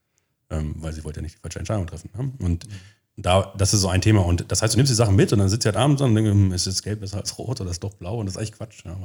[0.50, 2.10] ähm, weil sie wollte ja nicht die falsche Entscheidung treffen.
[2.16, 2.32] Ne?
[2.40, 2.72] Und mhm.
[3.18, 4.22] da, das ist so ein Thema.
[4.22, 6.14] Und das heißt, du nimmst die Sachen mit und dann sitzt du halt abends und
[6.16, 8.20] denkst, hm, ist es gelb besser als rot oder ist doch blau?
[8.20, 8.86] Und das ist eigentlich Quatsch.
[8.86, 8.98] Ja,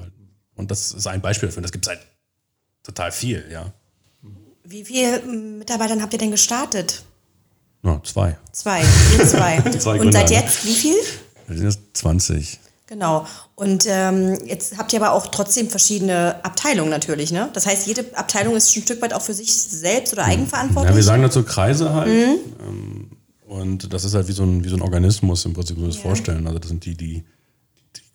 [0.57, 1.59] und das ist ein Beispiel dafür.
[1.59, 2.01] Und das gibt es halt
[2.83, 3.73] total viel, ja.
[4.63, 7.03] Wie viele Mitarbeitern habt ihr denn gestartet?
[7.83, 8.39] Ja, zwei.
[8.53, 8.83] Zwei,
[9.27, 9.61] zwei.
[9.79, 10.97] zwei und seit jetzt wie viel?
[11.47, 12.61] Wir sind jetzt 20.
[12.87, 13.27] Genau.
[13.55, 17.49] Und ähm, jetzt habt ihr aber auch trotzdem verschiedene Abteilungen natürlich, ne?
[17.55, 20.91] Das heißt, jede Abteilung ist ein Stück weit auch für sich selbst oder eigenverantwortlich?
[20.91, 22.09] Ja, wir sagen dazu Kreise halt.
[22.09, 22.39] Mhm.
[22.67, 23.11] Ähm,
[23.47, 25.97] und das ist halt wie so ein, wie so ein Organismus im Prinzip, so das
[25.97, 26.03] ja.
[26.03, 26.47] vorstellen.
[26.47, 27.25] Also das sind die, die, die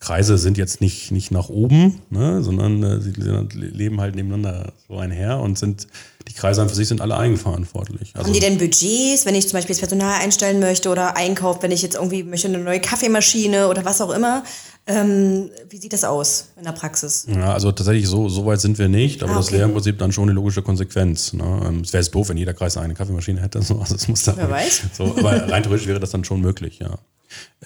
[0.00, 4.96] Kreise sind jetzt nicht, nicht nach oben, ne, sondern äh, sie leben halt nebeneinander so
[4.96, 5.86] einher und sind
[6.26, 8.12] die Kreise an für sich sind alle eigenverantwortlich.
[8.14, 11.62] Also Haben die denn Budgets, wenn ich zum Beispiel das Personal einstellen möchte oder Einkauf,
[11.62, 14.42] wenn ich jetzt irgendwie möchte eine neue Kaffeemaschine oder was auch immer?
[14.86, 17.26] Ähm, wie sieht das aus in der Praxis?
[17.28, 19.44] Ja, also tatsächlich so, so weit sind wir nicht, aber ah, okay.
[19.44, 21.34] das wäre im Prinzip dann schon eine logische Konsequenz.
[21.34, 21.62] Ne?
[21.66, 23.60] Ähm, es wäre jetzt doof, wenn jeder Kreis eine Kaffeemaschine hätte.
[23.70, 24.82] So, also es muss Wer weiß.
[24.96, 26.98] So, aber rein theoretisch wäre das dann schon möglich, ja.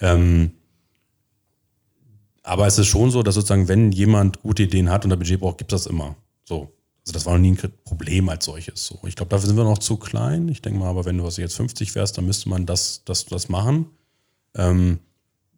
[0.01, 0.51] Ähm,
[2.45, 5.39] aber es ist schon so, dass sozusagen, wenn jemand gute Ideen hat und ein Budget
[5.39, 6.15] braucht, gibt es das immer.
[6.43, 6.71] So.
[7.01, 8.85] Also das war noch nie ein Problem als solches.
[8.85, 10.47] So, ich glaube, dafür sind wir noch zu klein.
[10.49, 13.49] Ich denke mal, aber wenn du jetzt 50 wärst, dann müsste man das, das, das
[13.49, 13.87] machen.
[14.55, 14.99] Ähm,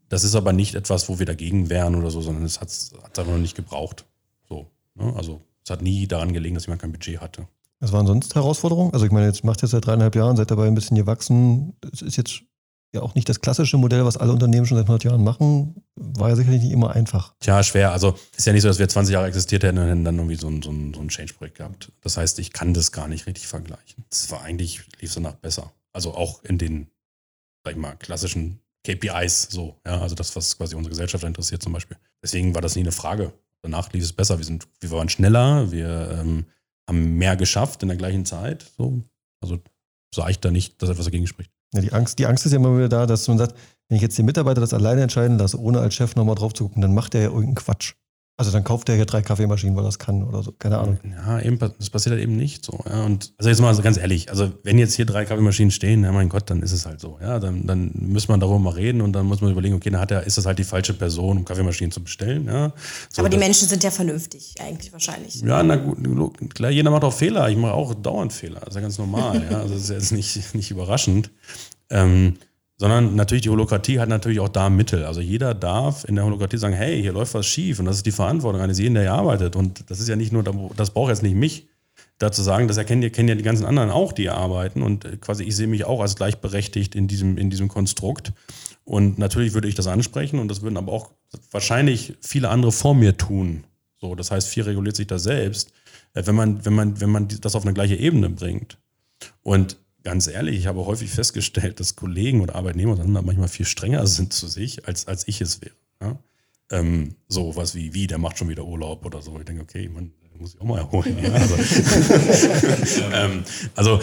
[0.09, 2.93] das ist aber nicht etwas, wo wir dagegen wären oder so, sondern es hat es
[3.03, 4.05] einfach noch nicht gebraucht.
[4.47, 5.13] So, ne?
[5.15, 7.47] Also es hat nie daran gelegen, dass jemand kein Budget hatte.
[7.79, 8.93] Was waren sonst Herausforderungen?
[8.93, 11.73] Also ich meine, jetzt macht ihr seit dreieinhalb Jahren, seid dabei ein bisschen gewachsen.
[11.93, 12.43] Es ist jetzt
[12.93, 16.29] ja auch nicht das klassische Modell, was alle Unternehmen schon seit 100 Jahren machen, war
[16.29, 17.33] ja sicherlich nicht immer einfach.
[17.39, 17.91] Tja, schwer.
[17.91, 20.35] Also ist ja nicht so, dass wir 20 Jahre existiert hätten und hätten dann irgendwie
[20.35, 21.91] so ein, so ein, so ein Change-Projekt gehabt.
[22.01, 24.05] Das heißt, ich kann das gar nicht richtig vergleichen.
[24.09, 25.73] Das war eigentlich, lief so nach besser.
[25.93, 26.87] Also auch in den,
[27.63, 31.73] sag ich mal, klassischen KPIs so, ja, also das, was quasi unsere Gesellschaft interessiert zum
[31.73, 31.97] Beispiel.
[32.23, 33.33] Deswegen war das nie eine Frage.
[33.61, 34.37] Danach lief es besser.
[34.37, 36.45] Wir, sind, wir waren schneller, wir ähm,
[36.87, 38.65] haben mehr geschafft in der gleichen Zeit.
[38.77, 39.01] So.
[39.41, 39.59] Also
[40.13, 41.51] sah ich da nicht, dass etwas dagegen spricht.
[41.73, 43.55] Ja, die, Angst, die Angst ist ja immer wieder da, dass man sagt,
[43.89, 46.65] wenn ich jetzt den Mitarbeiter das alleine entscheiden lasse, ohne als Chef nochmal drauf zu
[46.65, 47.93] gucken, dann macht er ja irgendeinen Quatsch.
[48.39, 50.51] Also dann kauft er hier drei Kaffeemaschinen, weil er das kann oder so.
[50.51, 50.99] Keine Ahnung.
[51.03, 52.79] Ja, eben, das passiert halt eben nicht so.
[52.87, 53.03] Ja.
[53.03, 56.29] Und also jetzt mal ganz ehrlich, also wenn jetzt hier drei Kaffeemaschinen stehen, ja mein
[56.29, 57.17] Gott, dann ist es halt so.
[57.19, 59.99] Ja, dann, dann muss man darüber mal reden und dann muss man überlegen, okay, dann
[59.99, 62.45] hat er, ist das halt die falsche Person, um Kaffeemaschinen zu bestellen.
[62.45, 62.73] Ja.
[63.09, 65.41] So, Aber die Menschen sind ja vernünftig, eigentlich wahrscheinlich.
[65.41, 67.49] Ja, na gut, klar, jeder macht auch Fehler.
[67.49, 68.59] Ich mache auch dauernd Fehler.
[68.59, 69.47] Das ist ja ganz normal.
[69.49, 69.61] ja.
[69.61, 71.31] Also das ist jetzt nicht, nicht überraschend.
[71.89, 72.37] Ähm,
[72.77, 75.03] sondern natürlich die Holokratie hat natürlich auch da Mittel.
[75.05, 78.05] Also jeder darf in der Holokratie sagen, hey, hier läuft was schief und das ist
[78.05, 79.55] die Verantwortung eines jeden, der hier arbeitet.
[79.55, 80.43] Und das ist ja nicht nur,
[80.75, 81.67] das braucht jetzt nicht mich,
[82.19, 84.81] dazu sagen, das erkennen, kennen ja die ganzen anderen auch, die hier arbeiten.
[84.81, 88.33] Und äh, quasi ich sehe mich auch als gleichberechtigt in diesem, in diesem Konstrukt.
[88.83, 91.11] Und natürlich würde ich das ansprechen und das würden aber auch
[91.51, 93.65] wahrscheinlich viele andere vor mir tun.
[93.99, 95.71] So, das heißt, viel reguliert sich da selbst,
[96.13, 98.77] äh, wenn man, wenn man, wenn man das auf eine gleiche Ebene bringt.
[99.43, 104.07] Und ganz ehrlich, ich habe häufig festgestellt, dass Kollegen oder Arbeitnehmer dann manchmal viel strenger
[104.07, 105.75] sind zu sich, als, als ich es wäre.
[106.01, 106.17] Ja?
[106.71, 109.37] Ähm, so was wie, wie, der macht schon wieder Urlaub oder so.
[109.37, 111.17] Ich denke, okay, man muss ich auch mal erholen.
[111.21, 111.33] Ja?
[111.33, 111.55] Also,
[113.13, 113.43] ähm,
[113.75, 113.99] also,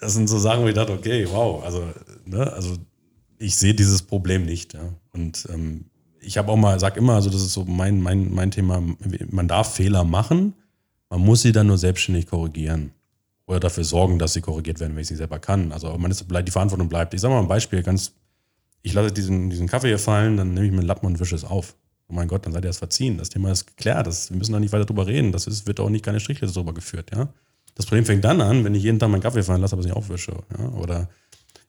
[0.00, 1.82] das sind so Sachen, wo ich dachte, okay, wow, also,
[2.26, 2.76] ne, also
[3.38, 4.74] ich sehe dieses Problem nicht.
[4.74, 4.92] Ja?
[5.14, 5.86] Und ähm,
[6.20, 8.82] ich habe auch mal, sag immer, also das ist so mein, mein, mein Thema,
[9.30, 10.52] man darf Fehler machen,
[11.08, 12.92] man muss sie dann nur selbstständig korrigieren
[13.46, 15.72] oder dafür sorgen, dass sie korrigiert werden, wenn ich sie selber kann.
[15.72, 17.14] Also man ist, die Verantwortung bleibt.
[17.14, 18.12] Ich sage mal ein Beispiel, ganz,
[18.82, 21.34] ich lasse diesen, diesen Kaffee hier fallen, dann nehme ich mir einen Lappen und wische
[21.34, 21.76] es auf.
[22.08, 23.18] Oh mein Gott, dann seid ihr das verziehen.
[23.18, 24.06] Das Thema ist geklärt.
[24.06, 25.32] Das, wir müssen da nicht weiter drüber reden.
[25.32, 27.28] Das ist, wird auch nicht keine Strichliste drüber geführt, ja.
[27.76, 29.86] Das Problem fängt dann an, wenn ich jeden Tag meinen Kaffee fallen lasse, aber es
[29.86, 30.32] nicht aufwische.
[30.58, 30.68] Ja?
[30.70, 31.08] Oder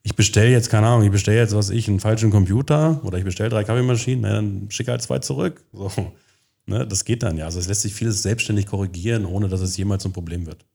[0.04, 3.26] ich bestelle jetzt, keine Ahnung, ich bestelle jetzt, was ich, einen falschen Computer oder ich
[3.26, 5.66] bestelle drei Kaffeemaschinen, na, dann schicke halt zwei zurück.
[5.74, 5.92] So.
[6.66, 6.88] Ne?
[6.88, 7.46] Das geht dann ja.
[7.46, 10.66] Also es lässt sich vieles selbstständig korrigieren, ohne dass es jemals ein Problem wird.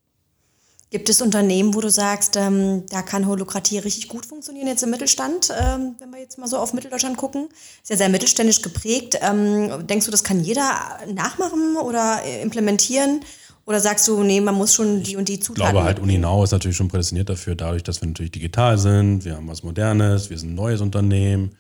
[0.92, 4.90] Gibt es Unternehmen, wo du sagst, ähm, da kann Holokratie richtig gut funktionieren, jetzt im
[4.90, 7.48] Mittelstand, ähm, wenn wir jetzt mal so auf Mitteldeutschland gucken?
[7.83, 9.18] Ist ja sehr mittelständisch geprägt.
[9.22, 13.20] Ähm, denkst du, das kann jeder nachmachen oder implementieren?
[13.64, 15.64] Oder sagst du, nee, man muss schon die und die Zutaten?
[15.64, 19.24] Ich glaube halt, Uninau ist natürlich schon prädestiniert dafür, dadurch, dass wir natürlich digital sind,
[19.24, 21.57] wir haben was Modernes, wir sind ein neues Unternehmen,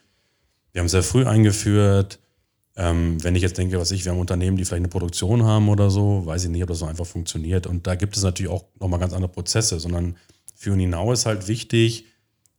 [0.72, 2.18] wir haben sehr früh eingeführt.
[2.74, 5.68] Ähm, wenn ich jetzt denke, was ich, wir haben Unternehmen, die vielleicht eine Produktion haben
[5.68, 7.66] oder so, weiß ich nicht, ob das so einfach funktioniert.
[7.66, 10.16] Und da gibt es natürlich auch nochmal ganz andere Prozesse, sondern
[10.54, 12.06] für Uninau ist halt wichtig,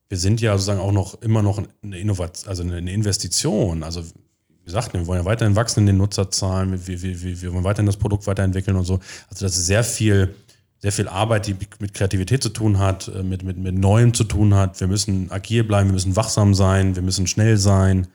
[0.10, 3.82] wir sind ja sozusagen auch noch immer noch eine Innovation, also eine Investition.
[3.82, 7.54] Also wie gesagt, wir wollen ja weiterhin wachsen in den Nutzerzahlen, wir, wir, wir, wir
[7.54, 9.00] wollen weiterhin das Produkt weiterentwickeln und so.
[9.30, 10.36] Also das ist sehr viel,
[10.78, 14.24] sehr viel Arbeit, die mit Kreativität zu tun hat, äh, mit, mit, mit Neuem zu
[14.26, 14.80] tun hat.
[14.80, 18.08] Wir müssen agil bleiben, wir müssen wachsam sein, wir müssen schnell sein.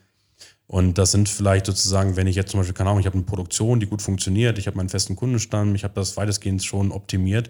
[0.71, 3.25] Und das sind vielleicht sozusagen, wenn ich jetzt zum Beispiel, keine Ahnung, ich habe eine
[3.25, 7.49] Produktion, die gut funktioniert, ich habe meinen festen Kundenstamm, ich habe das weitestgehend schon optimiert,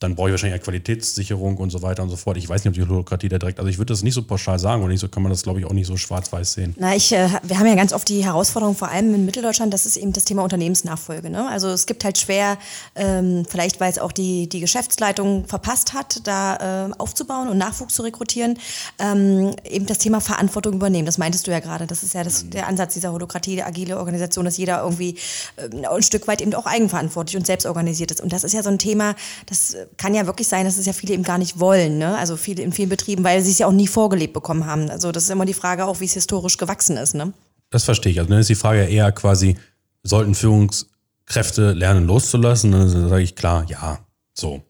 [0.00, 2.38] dann brauche ich wahrscheinlich eine Qualitätssicherung und so weiter und so fort.
[2.38, 4.58] Ich weiß nicht, ob die Holokratie da direkt, also ich würde das nicht so pauschal
[4.58, 6.74] sagen und nicht so kann man das, glaube ich, auch nicht so schwarz-weiß sehen.
[6.78, 9.84] Na, ich, äh, wir haben ja ganz oft die Herausforderung, vor allem in Mitteldeutschland, das
[9.84, 11.28] ist eben das Thema Unternehmensnachfolge.
[11.28, 11.46] Ne?
[11.46, 12.56] Also es gibt halt schwer,
[12.94, 17.94] ähm, vielleicht weil es auch die, die Geschäftsleitung verpasst hat, da äh, aufzubauen und Nachwuchs
[17.94, 18.58] zu rekrutieren,
[18.98, 21.04] ähm, eben das Thema Verantwortung übernehmen.
[21.04, 21.86] Das meintest du ja gerade.
[21.86, 25.16] Das ist ja das, der Ansatz dieser Holokratie, der agile Organisation, dass jeder irgendwie
[25.56, 28.22] äh, ein Stück weit eben auch eigenverantwortlich und selbstorganisiert ist.
[28.22, 30.86] Und das ist ja so ein Thema, das äh, kann ja wirklich sein, dass es
[30.86, 31.98] ja viele eben gar nicht wollen.
[31.98, 32.16] Ne?
[32.16, 34.90] Also viele in vielen Betrieben, weil sie es ja auch nie vorgelebt bekommen haben.
[34.90, 37.14] Also das ist immer die Frage auch, wie es historisch gewachsen ist.
[37.14, 37.32] Ne?
[37.70, 38.18] Das verstehe ich.
[38.18, 39.56] Also dann ist die Frage eher quasi,
[40.02, 42.72] sollten Führungskräfte lernen loszulassen?
[42.72, 43.98] Dann sage ich klar, ja,
[44.34, 44.62] so.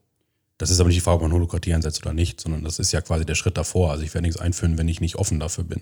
[0.59, 2.92] Das ist aber nicht die Frage, ob man Holokratie einsetzt oder nicht, sondern das ist
[2.92, 3.92] ja quasi der Schritt davor.
[3.92, 5.80] Also ich werde nichts einführen, wenn ich nicht offen dafür bin.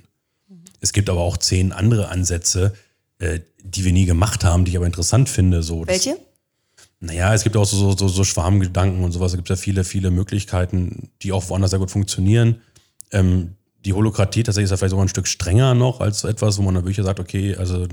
[0.49, 0.63] Mhm.
[0.81, 2.75] Es gibt aber auch zehn andere Ansätze,
[3.19, 5.65] äh, die wir nie gemacht haben, die ich aber interessant finde.
[5.65, 6.17] So, Welche?
[7.01, 9.33] Naja, es gibt auch so, so, so Schwarmgedanken und sowas.
[9.33, 12.61] Es gibt ja viele, viele Möglichkeiten, die auch woanders sehr gut funktionieren.
[13.13, 16.63] Ähm, die Holokratie tatsächlich ist ja vielleicht sogar ein Stück strenger noch als etwas, wo
[16.63, 17.89] man dann wirklich sagt, okay, also äh,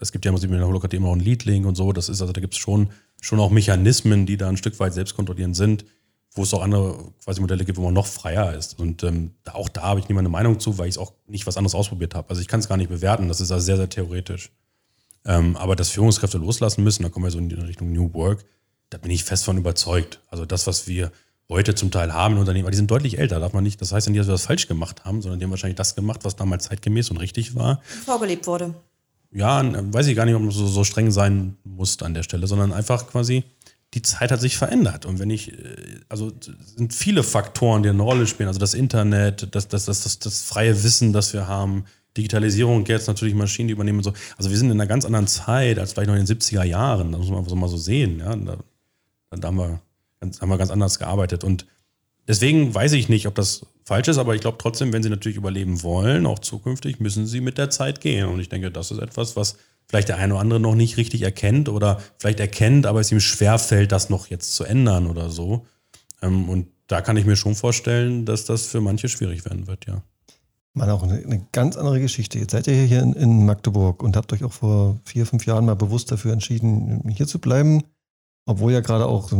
[0.00, 1.92] es gibt ja in der Holokratie immer auch ein Leadling und so.
[1.92, 4.94] Das ist, also da gibt es schon, schon auch Mechanismen, die da ein Stück weit
[4.94, 5.84] selbstkontrollierend sind,
[6.32, 8.80] wo es auch andere quasi Modelle gibt, wo man noch freier ist.
[8.80, 11.46] Und ähm, auch da habe ich niemand eine Meinung zu, weil ich es auch nicht
[11.46, 12.28] was anderes ausprobiert habe.
[12.30, 13.28] Also ich kann es gar nicht bewerten.
[13.28, 14.50] Das ist also sehr, sehr theoretisch.
[15.28, 18.44] Ähm, aber dass Führungskräfte loslassen müssen, da kommen wir so in Richtung New Work,
[18.88, 20.20] da bin ich fest von überzeugt.
[20.28, 21.12] Also das, was wir
[21.50, 24.06] heute zum Teil haben in Unternehmen, die sind deutlich älter, darf man nicht, das heißt
[24.06, 26.36] ja nicht, dass wir das falsch gemacht haben, sondern die haben wahrscheinlich das gemacht, was
[26.36, 27.82] damals zeitgemäß und richtig war.
[28.06, 28.74] Vorgelebt wurde.
[29.30, 29.62] Ja,
[29.92, 32.72] weiß ich gar nicht, ob man so, so streng sein muss an der Stelle, sondern
[32.72, 33.44] einfach quasi,
[33.92, 35.04] die Zeit hat sich verändert.
[35.04, 36.32] Und wenn ich, äh, also
[36.76, 38.48] sind viele Faktoren, die eine Rolle spielen.
[38.48, 41.84] Also das Internet, das, das, das, das, das freie Wissen, das wir haben,
[42.18, 44.12] Digitalisierung, jetzt natürlich Maschinen, die übernehmen und so.
[44.36, 47.12] Also wir sind in einer ganz anderen Zeit als vielleicht noch in den 70er Jahren.
[47.12, 48.18] Das muss man so mal so sehen.
[48.18, 48.36] Ja?
[48.36, 48.58] Da,
[49.30, 49.80] da haben, wir
[50.20, 51.44] ganz, haben wir ganz anders gearbeitet.
[51.44, 51.66] Und
[52.26, 55.38] deswegen weiß ich nicht, ob das falsch ist, aber ich glaube trotzdem, wenn sie natürlich
[55.38, 58.28] überleben wollen, auch zukünftig, müssen sie mit der Zeit gehen.
[58.28, 61.22] Und ich denke, das ist etwas, was vielleicht der eine oder andere noch nicht richtig
[61.22, 65.66] erkennt oder vielleicht erkennt, aber es ihm schwerfällt, das noch jetzt zu ändern oder so.
[66.20, 69.86] Ähm, und da kann ich mir schon vorstellen, dass das für manche schwierig werden wird,
[69.86, 70.02] ja.
[70.78, 72.38] Mal auch eine, eine, ganz andere Geschichte.
[72.38, 75.66] Jetzt seid ihr hier in, in, Magdeburg und habt euch auch vor vier, fünf Jahren
[75.66, 77.82] mal bewusst dafür entschieden, hier zu bleiben,
[78.46, 79.30] obwohl ja gerade auch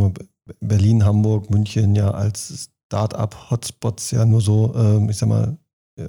[0.61, 5.57] Berlin, Hamburg, München ja als Start-up-Hotspots ja nur so, äh, ich sag mal,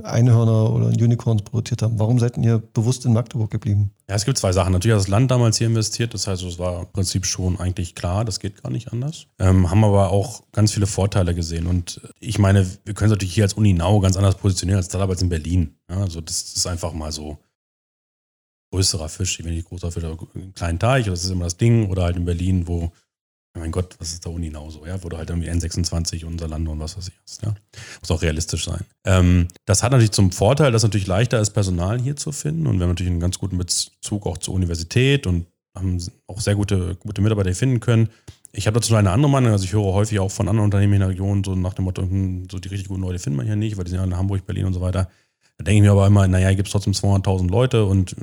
[0.03, 1.97] Einhörner oder Unicorns produziert haben.
[1.99, 3.91] Warum seid ihr bewusst in Magdeburg geblieben?
[4.07, 4.73] Ja, es gibt zwei Sachen.
[4.73, 7.95] Natürlich hat das Land damals hier investiert, das heißt, es war im Prinzip schon eigentlich
[7.95, 9.27] klar, das geht gar nicht anders.
[9.39, 11.67] Ähm, haben aber auch ganz viele Vorteile gesehen.
[11.67, 14.87] Und ich meine, wir können es natürlich hier als Uni Now ganz anders positionieren als
[14.87, 15.75] Startup als in Berlin.
[15.89, 17.37] Ja, also das ist einfach mal so
[18.71, 21.89] größerer Fisch, wenn nicht großer Fisch, aber einen kleinen Teich, das ist immer das Ding.
[21.89, 22.91] Oder halt in Berlin, wo
[23.59, 26.71] mein Gott, was ist da Uni genauso, ja, wo du halt irgendwie N26 und Salando
[26.71, 27.53] und was weiß ich hast, ja.
[28.01, 28.85] Muss auch realistisch sein.
[29.05, 32.67] Ähm, das hat natürlich zum Vorteil, dass es natürlich leichter ist, Personal hier zu finden
[32.67, 35.45] und wir haben natürlich einen ganz guten Bezug auch zur Universität und
[35.75, 38.09] haben auch sehr gute, gute Mitarbeiter finden können.
[38.51, 40.99] Ich habe dazu eine andere Meinung, also ich höre häufig auch von anderen Unternehmen in
[41.01, 43.55] der Region so nach dem Motto, hm, so die richtig guten Leute findet man hier
[43.55, 45.09] nicht, weil die sind ja in Hamburg, Berlin und so weiter.
[45.57, 48.15] Da denke ich mir aber immer, naja, hier gibt es trotzdem 200.000 Leute und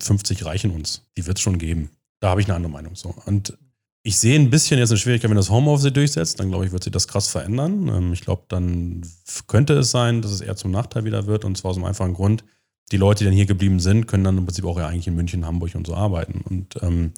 [0.00, 1.02] 50 hm, reichen uns.
[1.16, 1.90] Die wird es schon geben.
[2.20, 3.14] Da habe ich eine andere Meinung so.
[3.26, 3.58] Und
[4.06, 6.84] ich sehe ein bisschen jetzt eine Schwierigkeit, wenn das Homeoffice durchsetzt, dann glaube ich, wird
[6.84, 7.88] sich das krass verändern.
[7.88, 9.04] Ähm, ich glaube, dann
[9.48, 12.14] könnte es sein, dass es eher zum Nachteil wieder wird und zwar aus dem einfachen
[12.14, 12.44] Grund,
[12.92, 15.16] die Leute, die dann hier geblieben sind, können dann im Prinzip auch ja eigentlich in
[15.16, 16.40] München, Hamburg und so arbeiten.
[16.42, 17.14] Und ähm,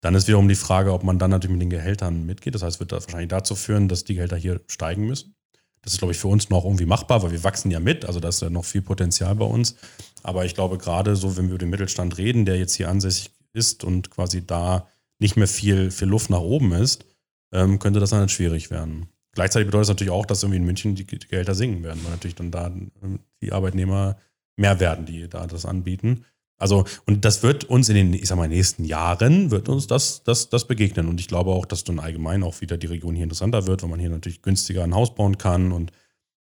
[0.00, 2.54] dann ist wiederum die Frage, ob man dann natürlich mit den Gehältern mitgeht.
[2.54, 5.34] Das heißt, wird das wahrscheinlich dazu führen, dass die Gehälter hier steigen müssen.
[5.82, 8.04] Das ist, glaube ich, für uns noch irgendwie machbar, weil wir wachsen ja mit.
[8.04, 9.74] Also da ist ja noch viel Potenzial bei uns.
[10.22, 13.32] Aber ich glaube, gerade so, wenn wir über den Mittelstand reden, der jetzt hier ansässig
[13.52, 14.86] ist und quasi da
[15.18, 17.04] nicht mehr viel, viel Luft nach oben ist,
[17.52, 19.08] ähm, könnte das dann halt schwierig werden.
[19.32, 22.34] Gleichzeitig bedeutet es natürlich auch, dass irgendwie in München die, Gehälter sinken werden, weil natürlich
[22.34, 24.16] dann da ähm, die Arbeitnehmer
[24.56, 26.24] mehr werden, die da das anbieten.
[26.60, 30.24] Also, und das wird uns in den, ich sag mal, nächsten Jahren wird uns das,
[30.24, 31.08] das, das begegnen.
[31.08, 33.90] Und ich glaube auch, dass dann allgemein auch wieder die Region hier interessanter wird, weil
[33.90, 35.70] man hier natürlich günstiger ein Haus bauen kann.
[35.70, 35.92] Und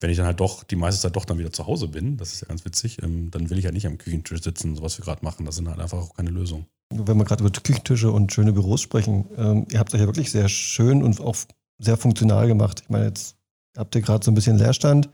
[0.01, 2.34] wenn ich dann halt doch die meiste Zeit doch dann wieder zu Hause bin, das
[2.34, 4.97] ist ja ganz witzig, ähm, dann will ich ja nicht am Küchentisch sitzen, so was
[4.97, 5.45] wir gerade machen.
[5.45, 8.81] Das sind halt einfach auch keine Lösungen wenn wir gerade über Küchentische und schöne Büros
[8.81, 11.36] sprechen, ähm, ihr habt euch ja wirklich sehr schön und auch
[11.79, 12.81] sehr funktional gemacht.
[12.84, 13.36] Ich meine, jetzt
[13.75, 15.10] habt ihr gerade so ein bisschen Leerstand,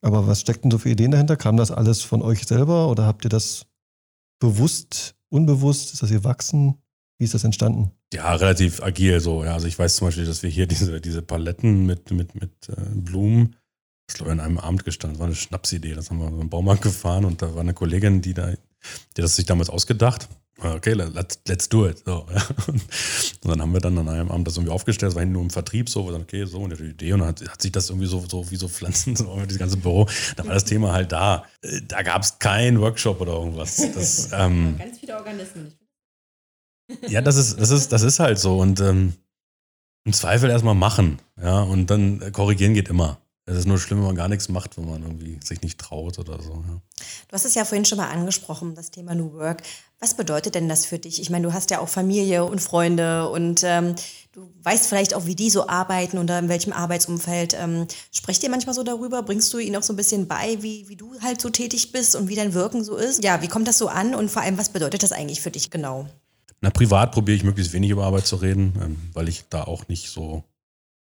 [0.00, 1.36] aber was steckt denn so für Ideen dahinter?
[1.36, 3.66] Kam das alles von euch selber oder habt ihr das
[4.38, 5.92] bewusst, unbewusst?
[5.92, 6.76] Ist das ihr wachsen?
[7.18, 7.90] Wie ist das entstanden?
[8.12, 9.44] Ja, relativ agil so.
[9.44, 12.68] Ja, also ich weiß zum Beispiel, dass wir hier diese, diese Paletten mit, mit, mit
[12.68, 13.56] äh, Blumen,
[14.06, 15.94] das ist glaube ich an einem Abend gestanden, das war eine Schnapsidee.
[15.94, 19.20] Das haben wir in den Baumarkt gefahren und da war eine Kollegin, die da, die
[19.20, 20.28] das sich damals ausgedacht
[20.62, 22.02] okay, let's, let's do it.
[22.04, 22.42] So, ja.
[22.66, 22.80] Und
[23.42, 25.88] dann haben wir dann an einem Abend das irgendwie aufgestellt, das war nur im Vertrieb
[25.88, 28.24] so, wir dann, okay, so eine Idee und dann hat, hat, sich das irgendwie so,
[28.28, 31.44] so wie so Pflanzen, so das ganze Büro, da war das Thema halt da.
[31.88, 33.76] Da gab es keinen Workshop oder irgendwas.
[33.94, 35.72] Das, ähm, Ganz viele Organismen.
[37.08, 39.14] Ja, das ist, das ist, das ist halt so und ähm,
[40.04, 43.18] im Zweifel erstmal machen, ja, und dann korrigieren geht immer.
[43.46, 46.18] Es ist nur schlimm, wenn man gar nichts macht, wenn man irgendwie sich nicht traut
[46.18, 46.52] oder so.
[46.66, 46.80] Ja.
[47.28, 49.62] Du hast es ja vorhin schon mal angesprochen, das Thema New Work.
[50.00, 51.20] Was bedeutet denn das für dich?
[51.20, 53.96] Ich meine, du hast ja auch Familie und Freunde und ähm,
[54.32, 57.54] du weißt vielleicht auch, wie die so arbeiten oder in welchem Arbeitsumfeld.
[57.58, 59.22] Ähm, sprecht ihr manchmal so darüber?
[59.22, 62.16] Bringst du ihnen auch so ein bisschen bei, wie, wie du halt so tätig bist
[62.16, 63.22] und wie dein Wirken so ist?
[63.22, 65.70] Ja, wie kommt das so an und vor allem, was bedeutet das eigentlich für dich
[65.70, 66.08] genau?
[66.62, 69.86] Na, privat probiere ich möglichst wenig über Arbeit zu reden, ähm, weil ich da auch
[69.88, 70.44] nicht so,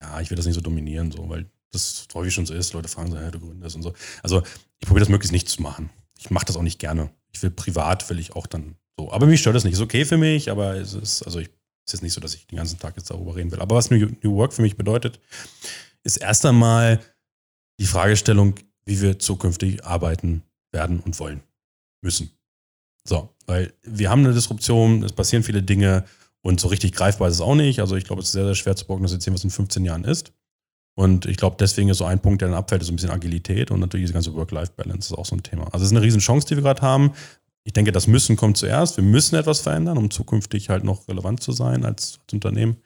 [0.02, 2.72] ja, ich will das nicht so dominieren, so, weil das häufig schon so ist.
[2.72, 3.92] Leute fragen so, ja, du gründest und so.
[4.22, 4.42] Also
[4.78, 5.90] ich probiere das möglichst nicht zu machen.
[6.18, 7.10] Ich mache das auch nicht gerne.
[7.32, 9.12] Ich will privat, will ich auch dann so.
[9.12, 9.74] Aber mich stört das nicht.
[9.74, 11.50] Ist okay für mich, aber es ist, also ich,
[11.86, 13.60] es ist nicht so, dass ich den ganzen Tag jetzt darüber reden will.
[13.60, 15.20] Aber was New, New Work für mich bedeutet,
[16.02, 17.00] ist erst einmal
[17.78, 21.42] die Fragestellung, wie wir zukünftig arbeiten werden und wollen
[22.02, 22.30] müssen.
[23.06, 26.04] So, weil wir haben eine Disruption, es passieren viele Dinge
[26.42, 27.80] und so richtig greifbar ist es auch nicht.
[27.80, 30.32] Also ich glaube, es ist sehr, sehr schwer zu prognostizieren, was in 15 Jahren ist.
[30.96, 33.10] Und ich glaube, deswegen ist so ein Punkt, der dann abfällt, ist so ein bisschen
[33.10, 35.64] Agilität und natürlich diese ganze Work-Life-Balance ist auch so ein Thema.
[35.66, 37.12] Also es ist eine riesen Chance, die wir gerade haben.
[37.64, 38.96] Ich denke, das Müssen kommt zuerst.
[38.96, 42.78] Wir müssen etwas verändern, um zukünftig halt noch relevant zu sein als, als Unternehmen.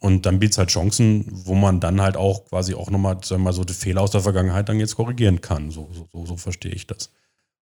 [0.00, 3.42] Und dann bietet es halt Chancen, wo man dann halt auch quasi auch nochmal, sagen
[3.42, 5.70] wir mal, so die Fehler aus der Vergangenheit dann jetzt korrigieren kann.
[5.70, 7.10] So, so, so, so verstehe ich das.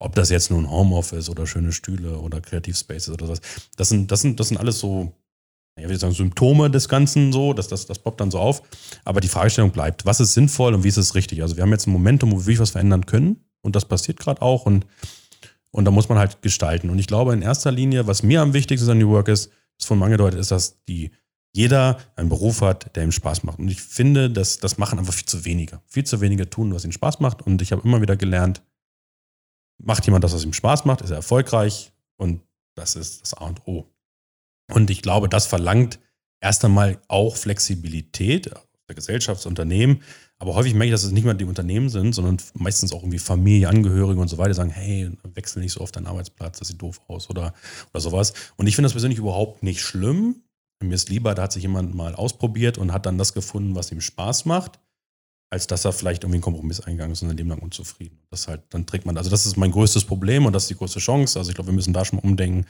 [0.01, 3.41] Ob das jetzt nun Homeoffice oder schöne Stühle oder Kreativspaces oder was.
[3.77, 5.13] Das sind, das sind, das sind alles so
[5.79, 8.63] ja, wie sagen, Symptome des Ganzen so, dass das, das poppt dann so auf.
[9.05, 11.43] Aber die Fragestellung bleibt, was ist sinnvoll und wie ist es richtig?
[11.43, 14.19] Also wir haben jetzt ein Momentum, wo wir wirklich was verändern können und das passiert
[14.19, 14.87] gerade auch und,
[15.71, 16.89] und da muss man halt gestalten.
[16.89, 19.87] Und ich glaube in erster Linie, was mir am wichtigsten an New Work ist, das
[19.87, 21.11] von angedeutet ist, dass die
[21.53, 23.59] jeder einen Beruf hat, der ihm Spaß macht.
[23.59, 25.81] Und ich finde, dass das machen einfach viel zu wenige.
[25.87, 27.43] Viel zu wenige tun, was ihnen Spaß macht.
[27.43, 28.63] Und ich habe immer wieder gelernt,
[29.79, 32.43] macht jemand das, was ihm Spaß macht, ist er erfolgreich und
[32.75, 33.87] das ist das A und O.
[34.73, 35.99] Und ich glaube, das verlangt
[36.41, 38.51] erst einmal auch Flexibilität
[38.89, 40.03] der Gesellschaftsunternehmen.
[40.39, 43.19] Aber häufig merke ich, dass es nicht mehr die Unternehmen sind, sondern meistens auch irgendwie
[43.19, 46.81] Familie, Angehörige und so weiter sagen, hey, wechsel nicht so oft deinen Arbeitsplatz, das sieht
[46.81, 47.55] doof aus oder,
[47.93, 48.35] oder sowas.
[48.57, 50.43] Und ich finde das persönlich überhaupt nicht schlimm.
[50.83, 53.91] Mir ist lieber, da hat sich jemand mal ausprobiert und hat dann das gefunden, was
[53.91, 54.79] ihm Spaß macht,
[55.51, 58.19] als dass er vielleicht irgendwie einen Kompromiss eingegangen ist und ein Leben lang unzufrieden.
[58.31, 60.77] Das halt, dann trägt man, also das ist mein größtes Problem und das ist die
[60.77, 61.39] größte Chance.
[61.39, 62.67] Also ich glaube, wir müssen da schon mal umdenken,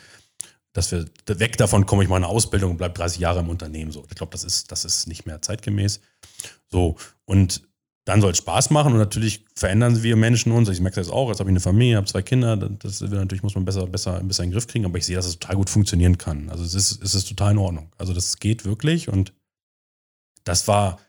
[0.76, 3.92] dass wir weg davon kommen, ich mache eine Ausbildung und bleibe 30 Jahre im Unternehmen.
[3.92, 6.00] So, ich glaube, das ist, das ist nicht mehr zeitgemäß.
[6.70, 7.62] So, und
[8.04, 10.68] dann soll es Spaß machen und natürlich verändern wir Menschen uns.
[10.68, 13.54] Ich merke das auch, jetzt habe ich eine Familie, habe zwei Kinder, das natürlich muss
[13.54, 15.70] man besser, besser, besser in den Griff kriegen, aber ich sehe, dass es total gut
[15.70, 16.50] funktionieren kann.
[16.50, 17.90] Also es ist, es ist total in Ordnung.
[17.96, 19.32] Also das geht wirklich und
[20.44, 21.00] das war,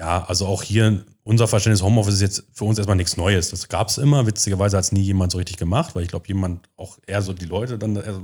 [0.00, 3.50] ja, also auch hier unser Verständnis Homeoffice ist jetzt für uns erstmal nichts Neues.
[3.50, 4.26] Das gab es immer.
[4.26, 7.32] Witzigerweise hat es nie jemand so richtig gemacht, weil ich glaube, jemand, auch eher so
[7.32, 8.22] die Leute dann, also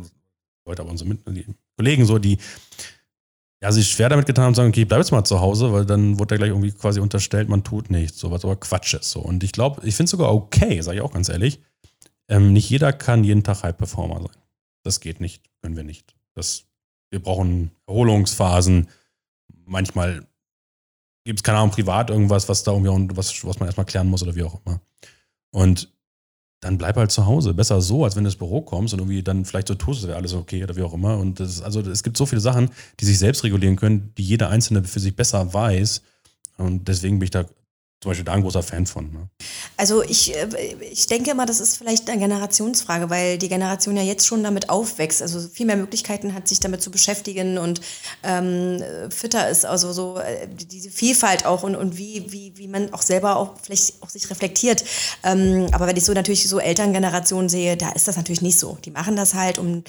[0.64, 1.24] Leute, aber unsere Mit
[1.76, 2.38] Kollegen so, die
[3.62, 6.18] ja, sich schwer damit getan haben, sagen, okay, bleib jetzt mal zu Hause, weil dann
[6.18, 9.10] wurde da gleich irgendwie quasi unterstellt, man tut nichts, so was aber Quatsch ist.
[9.10, 9.20] So.
[9.20, 11.60] Und ich glaube, ich finde es sogar okay, sage ich auch ganz ehrlich.
[12.28, 14.42] Ähm, nicht jeder kann jeden Tag High Performer sein.
[14.82, 16.14] Das geht nicht, können wir nicht.
[16.34, 16.64] Das,
[17.10, 18.88] wir brauchen Erholungsphasen.
[19.64, 20.26] Manchmal
[21.24, 24.24] gibt es, keine Ahnung, privat irgendwas, was da irgendwie, was, was man erstmal klären muss
[24.24, 24.80] oder wie auch immer.
[25.52, 25.92] Und
[26.62, 27.54] dann bleib halt zu Hause.
[27.54, 30.06] Besser so, als wenn du ins Büro kommst und irgendwie dann vielleicht so tust, es
[30.06, 31.18] wäre alles okay oder wie auch immer.
[31.18, 32.70] Und das ist, also es gibt so viele Sachen,
[33.00, 36.02] die sich selbst regulieren können, die jeder Einzelne für sich besser weiß.
[36.58, 37.46] Und deswegen bin ich da
[38.02, 39.12] zum Beispiel da ein großer Fan von.
[39.12, 39.28] Ne?
[39.76, 40.48] Also ich, äh,
[40.90, 44.70] ich denke immer, das ist vielleicht eine Generationsfrage, weil die Generation ja jetzt schon damit
[44.70, 47.80] aufwächst, also viel mehr Möglichkeiten hat, sich damit zu beschäftigen und
[48.24, 52.92] ähm, fitter ist, also so äh, diese Vielfalt auch und, und wie, wie, wie man
[52.92, 54.82] auch selber auch vielleicht auch sich reflektiert.
[55.22, 58.78] Ähm, aber wenn ich so natürlich so Elterngenerationen sehe, da ist das natürlich nicht so.
[58.84, 59.84] Die machen das halt, um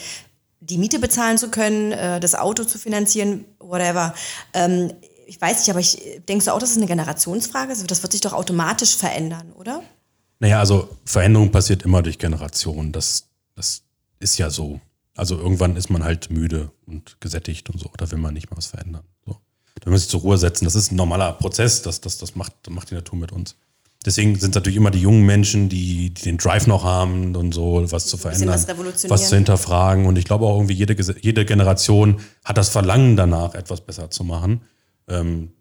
[0.59, 4.13] die Miete bezahlen zu können, äh, das Auto zu finanzieren, whatever.
[4.53, 4.93] Ähm,
[5.27, 7.69] ich weiß nicht, aber ich denkst du auch, das ist eine Generationsfrage?
[7.69, 9.83] Also das wird sich doch automatisch verändern, oder?
[10.39, 12.91] Naja, also Veränderung passiert immer durch Generationen.
[12.91, 13.83] Das, das
[14.19, 14.81] ist ja so.
[15.15, 17.89] Also irgendwann ist man halt müde und gesättigt und so.
[17.97, 19.03] Da will man nicht mal was verändern.
[19.25, 19.37] So.
[19.79, 20.65] Da will man sich zur Ruhe setzen.
[20.65, 21.81] Das ist ein normaler Prozess.
[21.81, 23.55] Das, das, das macht, macht die Natur mit uns.
[24.05, 27.53] Deswegen sind es natürlich immer die jungen Menschen, die, die den Drive noch haben und
[27.53, 28.67] so was zu verändern, was,
[29.09, 30.05] was, zu hinterfragen.
[30.05, 34.25] Und ich glaube auch irgendwie jede, jede Generation hat das Verlangen danach, etwas besser zu
[34.25, 34.61] machen.
[35.07, 35.51] Ähm,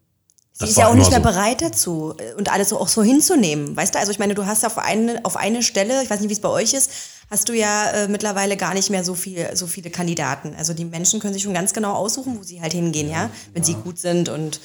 [0.53, 1.25] Sie ist ja auch nicht mehr so.
[1.25, 3.77] bereit dazu äh, und alles so auch so hinzunehmen.
[3.77, 6.29] Weißt du, also ich meine, du hast auf eine, auf eine Stelle, ich weiß nicht,
[6.29, 6.91] wie es bei euch ist,
[7.31, 10.55] hast du ja äh, mittlerweile gar nicht mehr so, viel, so viele Kandidaten.
[10.57, 13.31] Also die Menschen können sich schon ganz genau aussuchen, wo sie halt hingehen, ja, ja
[13.55, 13.67] wenn ja.
[13.67, 14.61] sie gut sind und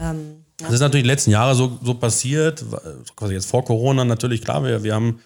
[0.00, 0.66] ähm, ja.
[0.66, 2.64] Das ist natürlich die letzten Jahre so, so passiert,
[3.16, 5.20] quasi jetzt vor Corona natürlich, klar, wir, wir haben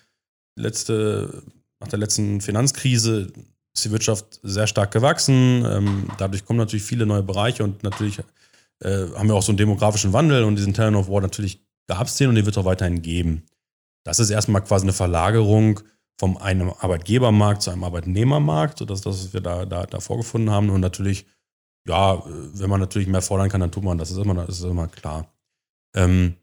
[0.57, 1.43] letzte,
[1.81, 3.31] nach der letzten Finanzkrise
[3.75, 5.67] ist die Wirtschaft sehr stark gewachsen.
[5.71, 8.21] Ähm, dadurch kommen natürlich viele neue Bereiche und natürlich
[8.83, 12.07] äh, haben wir auch so einen demografischen Wandel und diesen Talent of War natürlich gab
[12.07, 13.45] es den und den wird es auch weiterhin geben.
[14.05, 15.81] Das ist erstmal quasi eine Verlagerung
[16.19, 20.71] vom einem Arbeitgebermarkt zu einem Arbeitnehmermarkt, sodass das, wir da, da, da vorgefunden haben.
[20.71, 21.27] Und natürlich,
[21.87, 24.09] ja, wenn man natürlich mehr fordern kann, dann tut man das.
[24.09, 25.33] Das ist immer, das ist immer klar.
[25.95, 26.35] Ähm,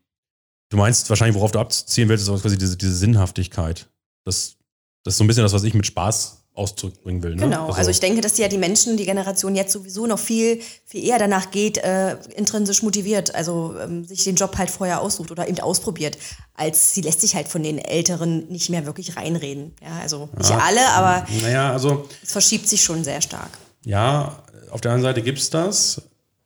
[0.69, 3.89] du meinst wahrscheinlich, worauf du abziehen willst, ist quasi diese, diese Sinnhaftigkeit.
[4.25, 4.57] Das,
[5.03, 7.35] das ist so ein bisschen das, was ich mit Spaß ausdrücken will.
[7.35, 7.43] Ne?
[7.43, 10.61] Genau, also, also, ich denke, dass ja die Menschen, die Generation jetzt sowieso noch viel,
[10.85, 15.31] viel eher danach geht, äh, intrinsisch motiviert, also ähm, sich den Job halt vorher aussucht
[15.31, 16.17] oder eben ausprobiert,
[16.53, 19.73] als sie lässt sich halt von den Älteren nicht mehr wirklich reinreden.
[19.81, 23.51] Ja, also nicht ja, alle, aber naja, also, es verschiebt sich schon sehr stark.
[23.83, 26.01] Ja, auf der einen Seite gibt es das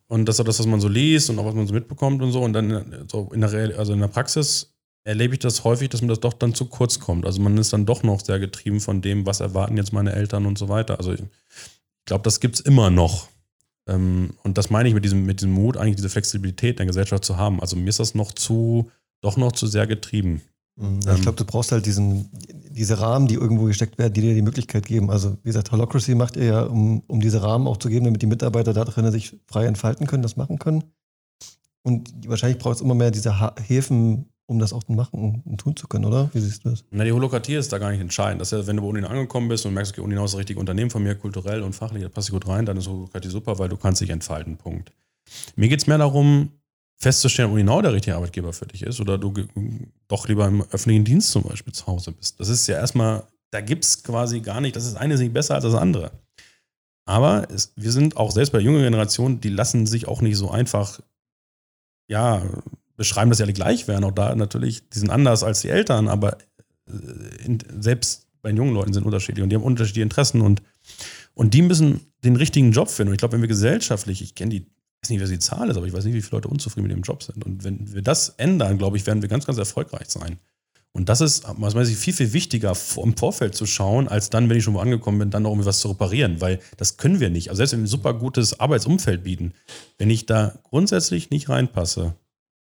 [0.08, 2.20] und das ist auch das, was man so liest und auch was man so mitbekommt
[2.20, 4.72] und so und dann so in der, Real, also in der Praxis
[5.04, 7.24] erlebe ich das häufig, dass mir das doch dann zu kurz kommt.
[7.24, 10.46] Also man ist dann doch noch sehr getrieben von dem, was erwarten jetzt meine Eltern
[10.46, 10.98] und so weiter.
[10.98, 11.22] Also ich
[12.04, 13.28] glaube, das gibt es immer noch.
[13.86, 16.86] Ähm, und das meine ich mit diesem, mit diesem Mut, eigentlich diese Flexibilität in der
[16.86, 17.60] Gesellschaft zu haben.
[17.60, 18.90] Also mir ist das noch zu,
[19.20, 20.42] doch noch zu sehr getrieben.
[20.76, 21.00] Mhm.
[21.14, 22.30] Ich glaube, du brauchst halt diesen,
[22.70, 25.10] diese Rahmen, die irgendwo gesteckt werden, die dir die Möglichkeit geben.
[25.10, 28.22] Also, wie gesagt, Holocracy macht ihr ja, um, um diese Rahmen auch zu geben, damit
[28.22, 30.84] die Mitarbeiter da drinnen sich frei entfalten können, das machen können.
[31.82, 35.86] Und wahrscheinlich braucht es immer mehr diese Häfen, um das auch machen und tun zu
[35.86, 36.28] können, oder?
[36.32, 36.84] Wie siehst du das?
[36.90, 38.40] Na, die Holokratie ist da gar nicht entscheidend.
[38.40, 40.38] Das ist ja, wenn du bei Unin angekommen bist und merkst, okay, Unin ist das
[40.38, 43.58] richtige Unternehmen von mir, kulturell und fachlich, da passt gut rein, dann ist Holokratie super,
[43.60, 44.92] weil du kannst dich entfalten, Punkt.
[45.54, 46.50] Mir geht es mehr darum,
[46.96, 49.32] festzustellen, ob Uninau der richtige Arbeitgeber für dich ist oder du
[50.08, 52.40] doch lieber im öffentlichen Dienst zum Beispiel zu Hause bist.
[52.40, 53.22] Das ist ja erstmal,
[53.52, 56.10] da gibt es quasi gar nicht, das ist eine nicht besser als das andere.
[57.06, 60.50] Aber es, wir sind auch selbst bei jungen Generation, die lassen sich auch nicht so
[60.50, 61.00] einfach,
[62.08, 62.42] ja,
[63.00, 64.04] beschreiben, dass sie alle gleich wären.
[64.04, 66.36] Auch da natürlich, die sind anders als die Eltern, aber
[66.86, 70.60] äh, in, selbst bei den jungen Leuten sind unterschiedlich und die haben unterschiedliche Interessen und,
[71.32, 73.08] und die müssen den richtigen Job finden.
[73.08, 75.70] Und ich glaube, wenn wir gesellschaftlich, ich kenne die, ich weiß nicht, wer die Zahl
[75.70, 77.42] ist, aber ich weiß nicht, wie viele Leute unzufrieden mit dem Job sind.
[77.42, 80.38] Und wenn wir das ändern, glaube ich, werden wir ganz, ganz erfolgreich sein.
[80.92, 84.50] Und das ist, was weiß ich, viel, viel wichtiger im Vorfeld zu schauen, als dann,
[84.50, 87.18] wenn ich schon wo angekommen bin, dann noch irgendwie was zu reparieren, weil das können
[87.18, 87.48] wir nicht.
[87.48, 89.54] Also selbst wenn wir ein super gutes Arbeitsumfeld bieten,
[89.96, 92.16] wenn ich da grundsätzlich nicht reinpasse,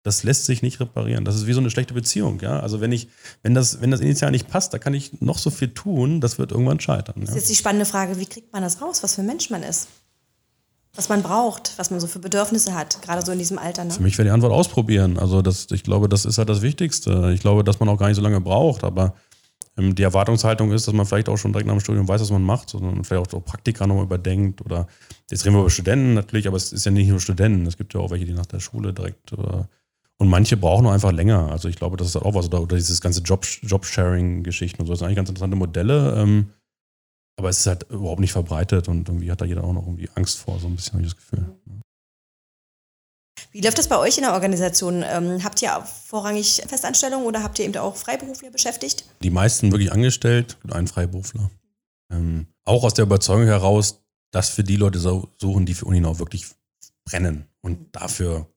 [0.07, 1.25] das lässt sich nicht reparieren.
[1.25, 2.61] Das ist wie so eine schlechte Beziehung, ja.
[2.61, 3.09] Also wenn ich,
[3.43, 6.39] wenn das, wenn das initial nicht passt, da kann ich noch so viel tun, das
[6.39, 7.15] wird irgendwann scheitern.
[7.19, 9.49] Das ist jetzt die spannende Frage, wie kriegt man das raus, was für ein Mensch
[9.49, 9.89] man ist?
[10.95, 13.83] Was man braucht, was man so für Bedürfnisse hat, gerade so in diesem Alter.
[13.83, 13.91] Ne?
[13.91, 15.19] Für mich wäre die Antwort ausprobieren.
[15.19, 17.31] Also das, ich glaube, das ist halt das Wichtigste.
[17.33, 19.13] Ich glaube, dass man auch gar nicht so lange braucht, aber
[19.77, 22.31] ähm, die Erwartungshaltung ist, dass man vielleicht auch schon direkt nach dem Studium weiß, was
[22.31, 24.87] man macht, sondern vielleicht auch so Praktika nochmal überdenkt oder
[25.29, 27.65] jetzt reden wir über Studenten natürlich, aber es ist ja nicht nur Studenten.
[27.65, 29.67] Es gibt ja auch welche, die nach der Schule direkt oder
[30.19, 31.51] und manche brauchen nur einfach länger.
[31.51, 32.47] Also ich glaube, das ist halt auch was.
[32.47, 34.93] Oder, oder dieses ganze Job, Job-Sharing-Geschichten und so.
[34.93, 36.15] Das sind eigentlich ganz interessante Modelle.
[36.17, 36.53] Ähm,
[37.39, 40.09] aber es ist halt überhaupt nicht verbreitet und irgendwie hat da jeder auch noch irgendwie
[40.15, 41.45] Angst vor, so ein bisschen habe ich das Gefühl.
[43.51, 45.03] Wie läuft das bei euch in der Organisation?
[45.07, 49.05] Ähm, habt ihr vorrangig Festanstellungen oder habt ihr eben auch Freiberufler beschäftigt?
[49.21, 51.51] Die meisten wirklich angestellt, ein Freiberufler.
[52.11, 56.17] Ähm, auch aus der Überzeugung heraus, dass wir die Leute suchen, die für Uni noch
[56.17, 56.47] wirklich
[57.05, 58.47] brennen und dafür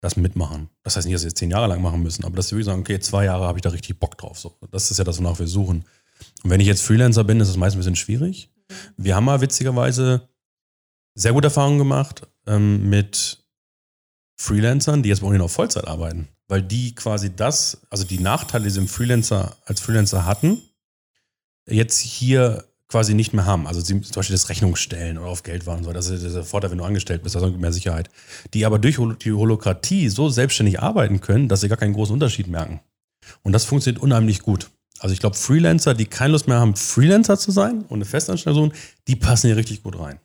[0.00, 0.70] das mitmachen.
[0.82, 2.66] Das heißt nicht, dass sie jetzt zehn Jahre lang machen müssen, aber dass sie wirklich
[2.66, 4.38] sagen, okay, zwei Jahre habe ich da richtig Bock drauf.
[4.38, 5.84] So, das ist ja das, wonach wir suchen.
[6.42, 8.50] Und wenn ich jetzt Freelancer bin, ist es meistens ein bisschen schwierig.
[8.96, 10.28] Wir haben mal witzigerweise
[11.14, 13.44] sehr gute Erfahrungen gemacht ähm, mit
[14.36, 16.28] Freelancern, die jetzt bei uns noch Vollzeit arbeiten.
[16.48, 20.62] Weil die quasi das, also die Nachteile, die sie im Freelancer als Freelancer hatten,
[21.68, 23.66] jetzt hier quasi nicht mehr haben.
[23.66, 25.92] Also zum Beispiel das Rechnungsstellen oder auf Geld waren und so.
[25.92, 28.10] Das ist der Vorteil, wenn du angestellt bist, also mehr Sicherheit.
[28.52, 32.48] Die aber durch die Holokratie so selbstständig arbeiten können, dass sie gar keinen großen Unterschied
[32.48, 32.80] merken.
[33.42, 34.70] Und das funktioniert unheimlich gut.
[34.98, 38.72] Also ich glaube, Freelancer, die keine Lust mehr haben, Freelancer zu sein und eine Festanstellung,
[39.06, 40.18] die passen hier richtig gut rein.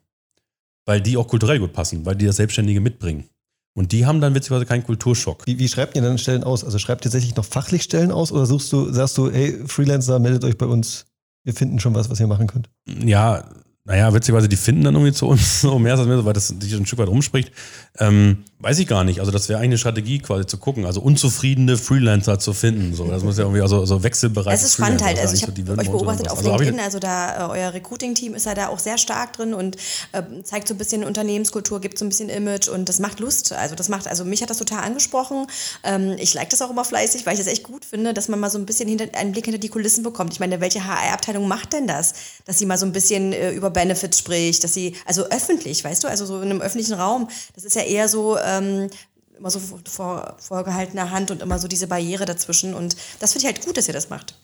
[0.86, 3.30] Weil die auch kulturell gut passen, weil die das Selbstständige mitbringen.
[3.78, 5.46] Und die haben dann witzigerweise keinen Kulturschock.
[5.46, 6.64] Wie, wie schreibt ihr dann Stellen aus?
[6.64, 10.20] Also schreibt ihr tatsächlich noch fachlich Stellen aus oder suchst du, sagst du, hey, Freelancer,
[10.20, 11.06] meldet euch bei uns?
[11.46, 12.70] Wir finden schon was, was ihr machen könnt.
[12.86, 13.46] Ja,
[13.86, 16.74] naja, witzigerweise, die finden dann irgendwie zu uns so mehr als mehr, weil das sich
[16.74, 17.52] ein Stück weit rumspricht.
[18.00, 19.20] Ähm, weiß ich gar nicht.
[19.20, 20.86] Also, das wäre eigentlich eine Strategie, quasi zu gucken.
[20.86, 22.94] Also, unzufriedene Freelancer zu finden.
[22.94, 24.54] So, das muss ja irgendwie, also, so Wechselbereich.
[24.54, 25.20] Es ist spannend halt.
[25.20, 26.80] Also, ich habe so euch beobachtet auf also, LinkedIn.
[26.80, 29.76] Also, da, äh, euer Recruiting-Team ist ja da auch sehr stark drin und
[30.14, 33.52] äh, zeigt so ein bisschen Unternehmenskultur, gibt so ein bisschen Image und das macht Lust.
[33.52, 35.48] Also, das macht, also, mich hat das total angesprochen.
[35.84, 38.40] Ähm, ich like das auch immer fleißig, weil ich das echt gut finde, dass man
[38.40, 40.32] mal so ein bisschen hinter, einen Blick hinter die Kulissen bekommt.
[40.32, 42.14] Ich meine, welche HR-Abteilung macht denn das?
[42.46, 46.06] Dass sie mal so ein bisschen äh, über Benefits spricht, dass sie, also öffentlich, weißt
[46.06, 48.90] du, also so in einem öffentlichen Raum, das ist ja eher so, ähm,
[49.38, 52.74] immer so vor, vorgehaltener Hand und immer so diese Barriere dazwischen.
[52.74, 54.36] Und das finde ich halt gut, dass ihr das macht.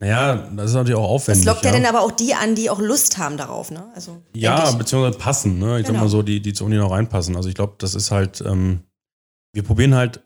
[0.00, 1.44] Naja, das ist natürlich auch aufwendig.
[1.44, 3.84] Das lockt ja, ja dann aber auch die an, die auch Lust haben darauf, ne?
[3.94, 5.80] Also, ja, beziehungsweise passen, ne?
[5.80, 5.98] Ich genau.
[5.98, 7.34] sag mal so, die, die zur Uni noch reinpassen.
[7.34, 8.84] Also ich glaube, das ist halt, ähm,
[9.52, 10.22] wir probieren halt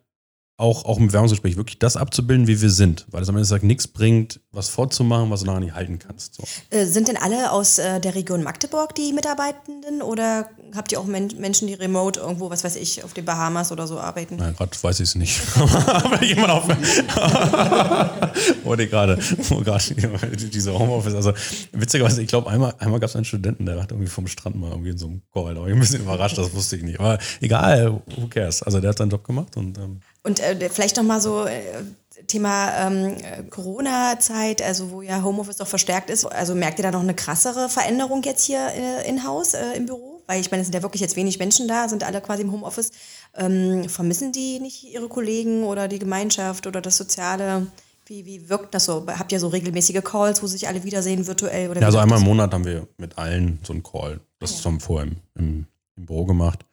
[0.58, 3.06] auch, auch im Bewerbungsgespräch wirklich das abzubilden, wie wir sind.
[3.10, 6.34] Weil es am Ende sagt, nichts bringt, was vorzumachen, was du nachher nicht halten kannst.
[6.34, 6.44] So.
[6.70, 11.06] Äh, sind denn alle aus äh, der Region Magdeburg die Mitarbeitenden oder habt ihr auch
[11.06, 14.36] Men Menschen, die remote irgendwo, was weiß ich, auf den Bahamas oder so arbeiten?
[14.38, 15.40] Na, gerade weiß ich es nicht.
[15.56, 16.68] Aber jemand auf.
[18.64, 19.18] Wurde gerade
[20.52, 21.14] diese Homeoffice.
[21.14, 21.32] Also
[21.72, 24.70] witzigerweise, ich glaube, einmal, einmal gab es einen Studenten, der hat irgendwie vom Strand mal
[24.70, 25.54] irgendwie in so einem Call.
[25.54, 27.00] Da war ich ein bisschen überrascht, das wusste ich nicht.
[27.00, 28.62] Aber egal, who cares?
[28.62, 29.78] Also der hat seinen Job gemacht und.
[29.78, 31.82] Ähm, und äh, vielleicht noch mal so äh,
[32.26, 33.16] Thema ähm,
[33.50, 36.24] Corona-Zeit, also wo ja Homeoffice doch verstärkt ist.
[36.24, 40.22] Also merkt ihr da noch eine krassere Veränderung jetzt hier äh, in-house äh, im Büro?
[40.26, 42.52] Weil ich meine, es sind ja wirklich jetzt wenig Menschen da, sind alle quasi im
[42.52, 42.92] Homeoffice.
[43.34, 47.66] Ähm, vermissen die nicht ihre Kollegen oder die Gemeinschaft oder das Soziale?
[48.06, 49.06] Wie, wie wirkt das so?
[49.06, 51.70] Habt ihr so regelmäßige Calls, wo sich alle wiedersehen virtuell?
[51.70, 54.20] Oder ja, also einmal im Monat haben wir mit allen so einen Call.
[54.38, 54.64] Das ja.
[54.64, 55.66] haben wir vorher im, im,
[55.96, 56.64] im Büro gemacht.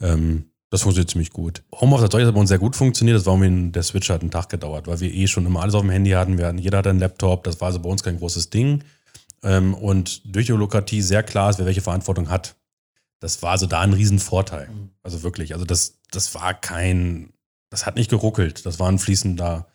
[0.00, 1.62] Ähm, das funktioniert ziemlich gut.
[1.70, 3.18] Homeoffice hat bei uns sehr gut funktioniert.
[3.18, 5.74] Das war irgendwie, der Switch hat einen Tag gedauert, weil wir eh schon immer alles
[5.74, 6.38] auf dem Handy hatten.
[6.38, 7.44] Wir hatten jeder hatte einen Laptop.
[7.44, 8.82] Das war also bei uns kein großes Ding.
[9.42, 12.56] Ähm, und durch die Holokratie sehr klar ist, wer welche Verantwortung hat.
[13.20, 14.70] Das war also da ein Riesenvorteil.
[15.02, 15.52] Also wirklich.
[15.52, 17.34] Also das, das war kein,
[17.68, 18.64] das hat nicht geruckelt.
[18.64, 19.66] Das war ein fließender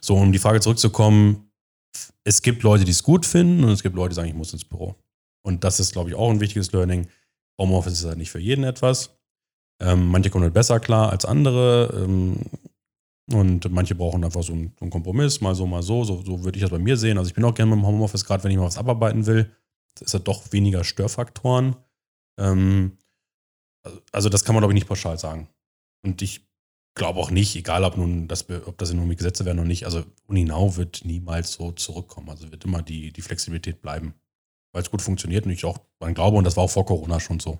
[0.00, 1.52] So, um die Frage zurückzukommen,
[2.24, 4.52] es gibt Leute, die es gut finden und es gibt Leute, die sagen, ich muss
[4.52, 4.96] ins Büro.
[5.42, 7.06] Und das ist, glaube ich, auch ein wichtiges Learning.
[7.56, 9.19] Homeoffice ist halt nicht für jeden etwas.
[9.80, 12.04] Ähm, manche kommen halt besser klar als andere.
[12.04, 12.36] Ähm,
[13.32, 16.04] und manche brauchen einfach so einen, so einen, Kompromiss, mal so, mal so.
[16.04, 16.22] so.
[16.22, 17.16] So würde ich das bei mir sehen.
[17.16, 19.50] Also ich bin auch gerne dem Homeoffice, gerade wenn ich mal was abarbeiten will.
[19.94, 21.76] Das ist ja doch weniger Störfaktoren.
[22.38, 22.98] Ähm,
[24.12, 25.48] also das kann man, glaube ich, nicht pauschal sagen.
[26.04, 26.46] Und ich
[26.94, 30.04] glaube auch nicht, egal ob nun das, ob das in Gesetze werden oder nicht, also
[30.26, 32.28] Uninau wird niemals so zurückkommen.
[32.30, 34.14] Also wird immer die, die Flexibilität bleiben.
[34.72, 37.18] Weil es gut funktioniert und ich auch daran glaube, und das war auch vor Corona
[37.18, 37.58] schon so.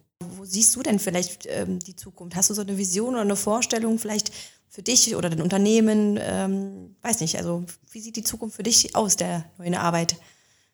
[0.51, 2.35] Siehst du denn vielleicht ähm, die Zukunft?
[2.35, 4.33] Hast du so eine Vision oder eine Vorstellung vielleicht
[4.69, 6.19] für dich oder dein Unternehmen?
[6.21, 10.17] Ähm, weiß nicht, also wie sieht die Zukunft für dich aus, der neuen Arbeit?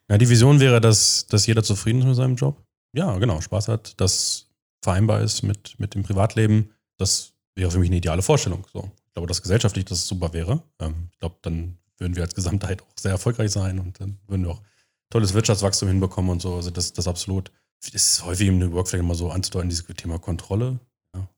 [0.08, 2.56] Ja, die Vision wäre, dass, dass jeder zufrieden ist mit seinem Job.
[2.94, 4.46] Ja, genau, Spaß hat, dass
[4.80, 6.70] vereinbar ist mit, mit dem Privatleben.
[6.96, 8.66] Das wäre für mich eine ideale Vorstellung.
[8.72, 8.90] So.
[9.08, 10.62] Ich glaube, dass gesellschaftlich das super wäre.
[10.78, 14.46] Ähm, ich glaube, dann würden wir als Gesamtheit auch sehr erfolgreich sein und dann würden
[14.46, 14.62] wir auch
[15.10, 16.54] tolles Wirtschaftswachstum hinbekommen und so.
[16.54, 17.50] Also das, das absolut.
[17.92, 20.78] Ist häufig im New Work vielleicht immer so anzudeuten, dieses Thema Kontrolle.
[21.14, 21.28] Ja.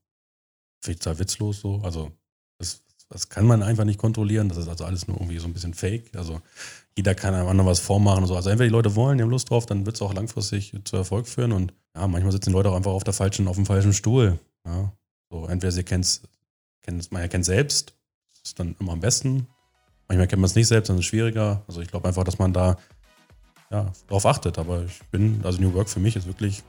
[0.86, 1.80] Ich total witzlos so.
[1.82, 2.11] Also
[2.59, 4.49] das, das kann man einfach nicht kontrollieren.
[4.49, 6.16] Das ist also alles nur irgendwie so ein bisschen fake.
[6.16, 6.40] Also
[6.96, 8.36] jeder kann einem anderen was vormachen und so.
[8.36, 10.96] Also entweder die Leute wollen, die haben Lust drauf, dann wird es auch langfristig zu
[10.96, 11.53] Erfolg führen.
[11.53, 14.38] Und ja, manchmal sitzen die Leute auch einfach auf der falschen, auf dem falschen Stuhl.
[14.66, 14.92] Ja.
[15.30, 16.22] So, entweder sie kennen es,
[17.11, 17.94] man erkennt selbst,
[18.42, 19.46] ist dann immer am besten.
[20.09, 21.62] Manchmal kennt man es nicht selbst, dann ist es schwieriger.
[21.68, 22.78] Also ich glaube einfach, dass man da
[23.71, 24.59] ja, darauf achtet.
[24.59, 26.62] Aber ich bin, also New Work für mich ist wirklich,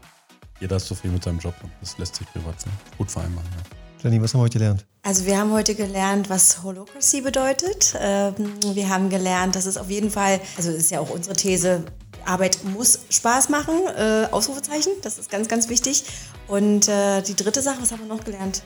[0.59, 2.55] jeder ist zufrieden mit seinem Job und das lässt sich privat
[2.97, 3.47] gut vereinbaren.
[3.57, 3.77] Ja.
[4.01, 4.85] Jenny, was haben wir heute gelernt?
[5.03, 7.95] Also wir haben heute gelernt, was Holocracy bedeutet.
[7.99, 8.35] Ähm,
[8.73, 11.83] wir haben gelernt, dass es auf jeden Fall, also das ist ja auch unsere These,
[12.25, 16.03] Arbeit muss Spaß machen, äh, Ausrufezeichen, das ist ganz, ganz wichtig.
[16.47, 18.63] Und äh, die dritte Sache, was haben wir noch gelernt?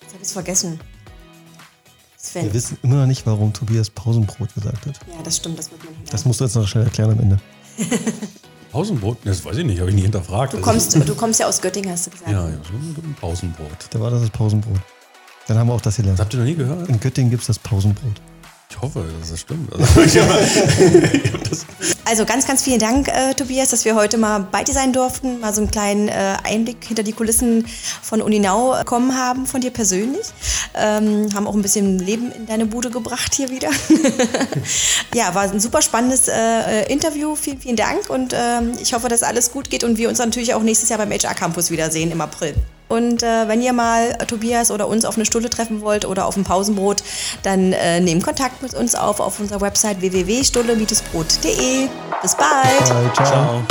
[0.00, 0.80] Jetzt habe ich es vergessen.
[2.30, 2.44] Sven.
[2.44, 5.00] Wir wissen immer noch nicht, warum Tobias Pausenbrot gesagt hat.
[5.08, 7.40] Ja, das stimmt, das wird man Das musst du jetzt noch schnell erklären am Ende.
[8.72, 9.18] Pausenbrot?
[9.24, 10.52] Das weiß ich nicht, habe ich nie hinterfragt.
[10.52, 12.30] Du also kommst, du kommst ja aus Göttingen, hast du gesagt.
[12.30, 13.88] Ja, ja, so ein Pausenbrot.
[13.90, 14.78] Da war das das Pausenbrot.
[15.48, 16.20] Dann haben wir auch das gelernt.
[16.20, 16.88] Das habt ihr noch nie gehört?
[16.88, 18.20] In Göttingen gibt es das Pausenbrot.
[18.70, 19.70] Ich hoffe, dass das stimmt.
[22.04, 25.38] Also, ganz, ganz vielen Dank, äh, Tobias, dass wir heute mal bei dir sein durften,
[25.38, 27.66] mal so einen kleinen äh, Einblick hinter die Kulissen
[28.02, 30.26] von Uninau bekommen haben, von dir persönlich.
[30.74, 33.70] Ähm, haben auch ein bisschen Leben in deine Bude gebracht hier wieder.
[35.14, 37.36] ja, war ein super spannendes äh, Interview.
[37.36, 40.54] Vielen, vielen Dank und ähm, ich hoffe, dass alles gut geht und wir uns natürlich
[40.54, 42.54] auch nächstes Jahr beim HR Campus wiedersehen im April.
[42.90, 46.36] Und äh, wenn ihr mal Tobias oder uns auf eine Stunde treffen wollt oder auf
[46.36, 47.04] ein Pausenbrot,
[47.44, 51.88] dann äh, nehmt Kontakt mit uns auf auf unserer Website www.stulle-brot.de.
[52.20, 52.86] Bis bald.
[53.14, 53.24] Ciao.
[53.24, 53.64] ciao.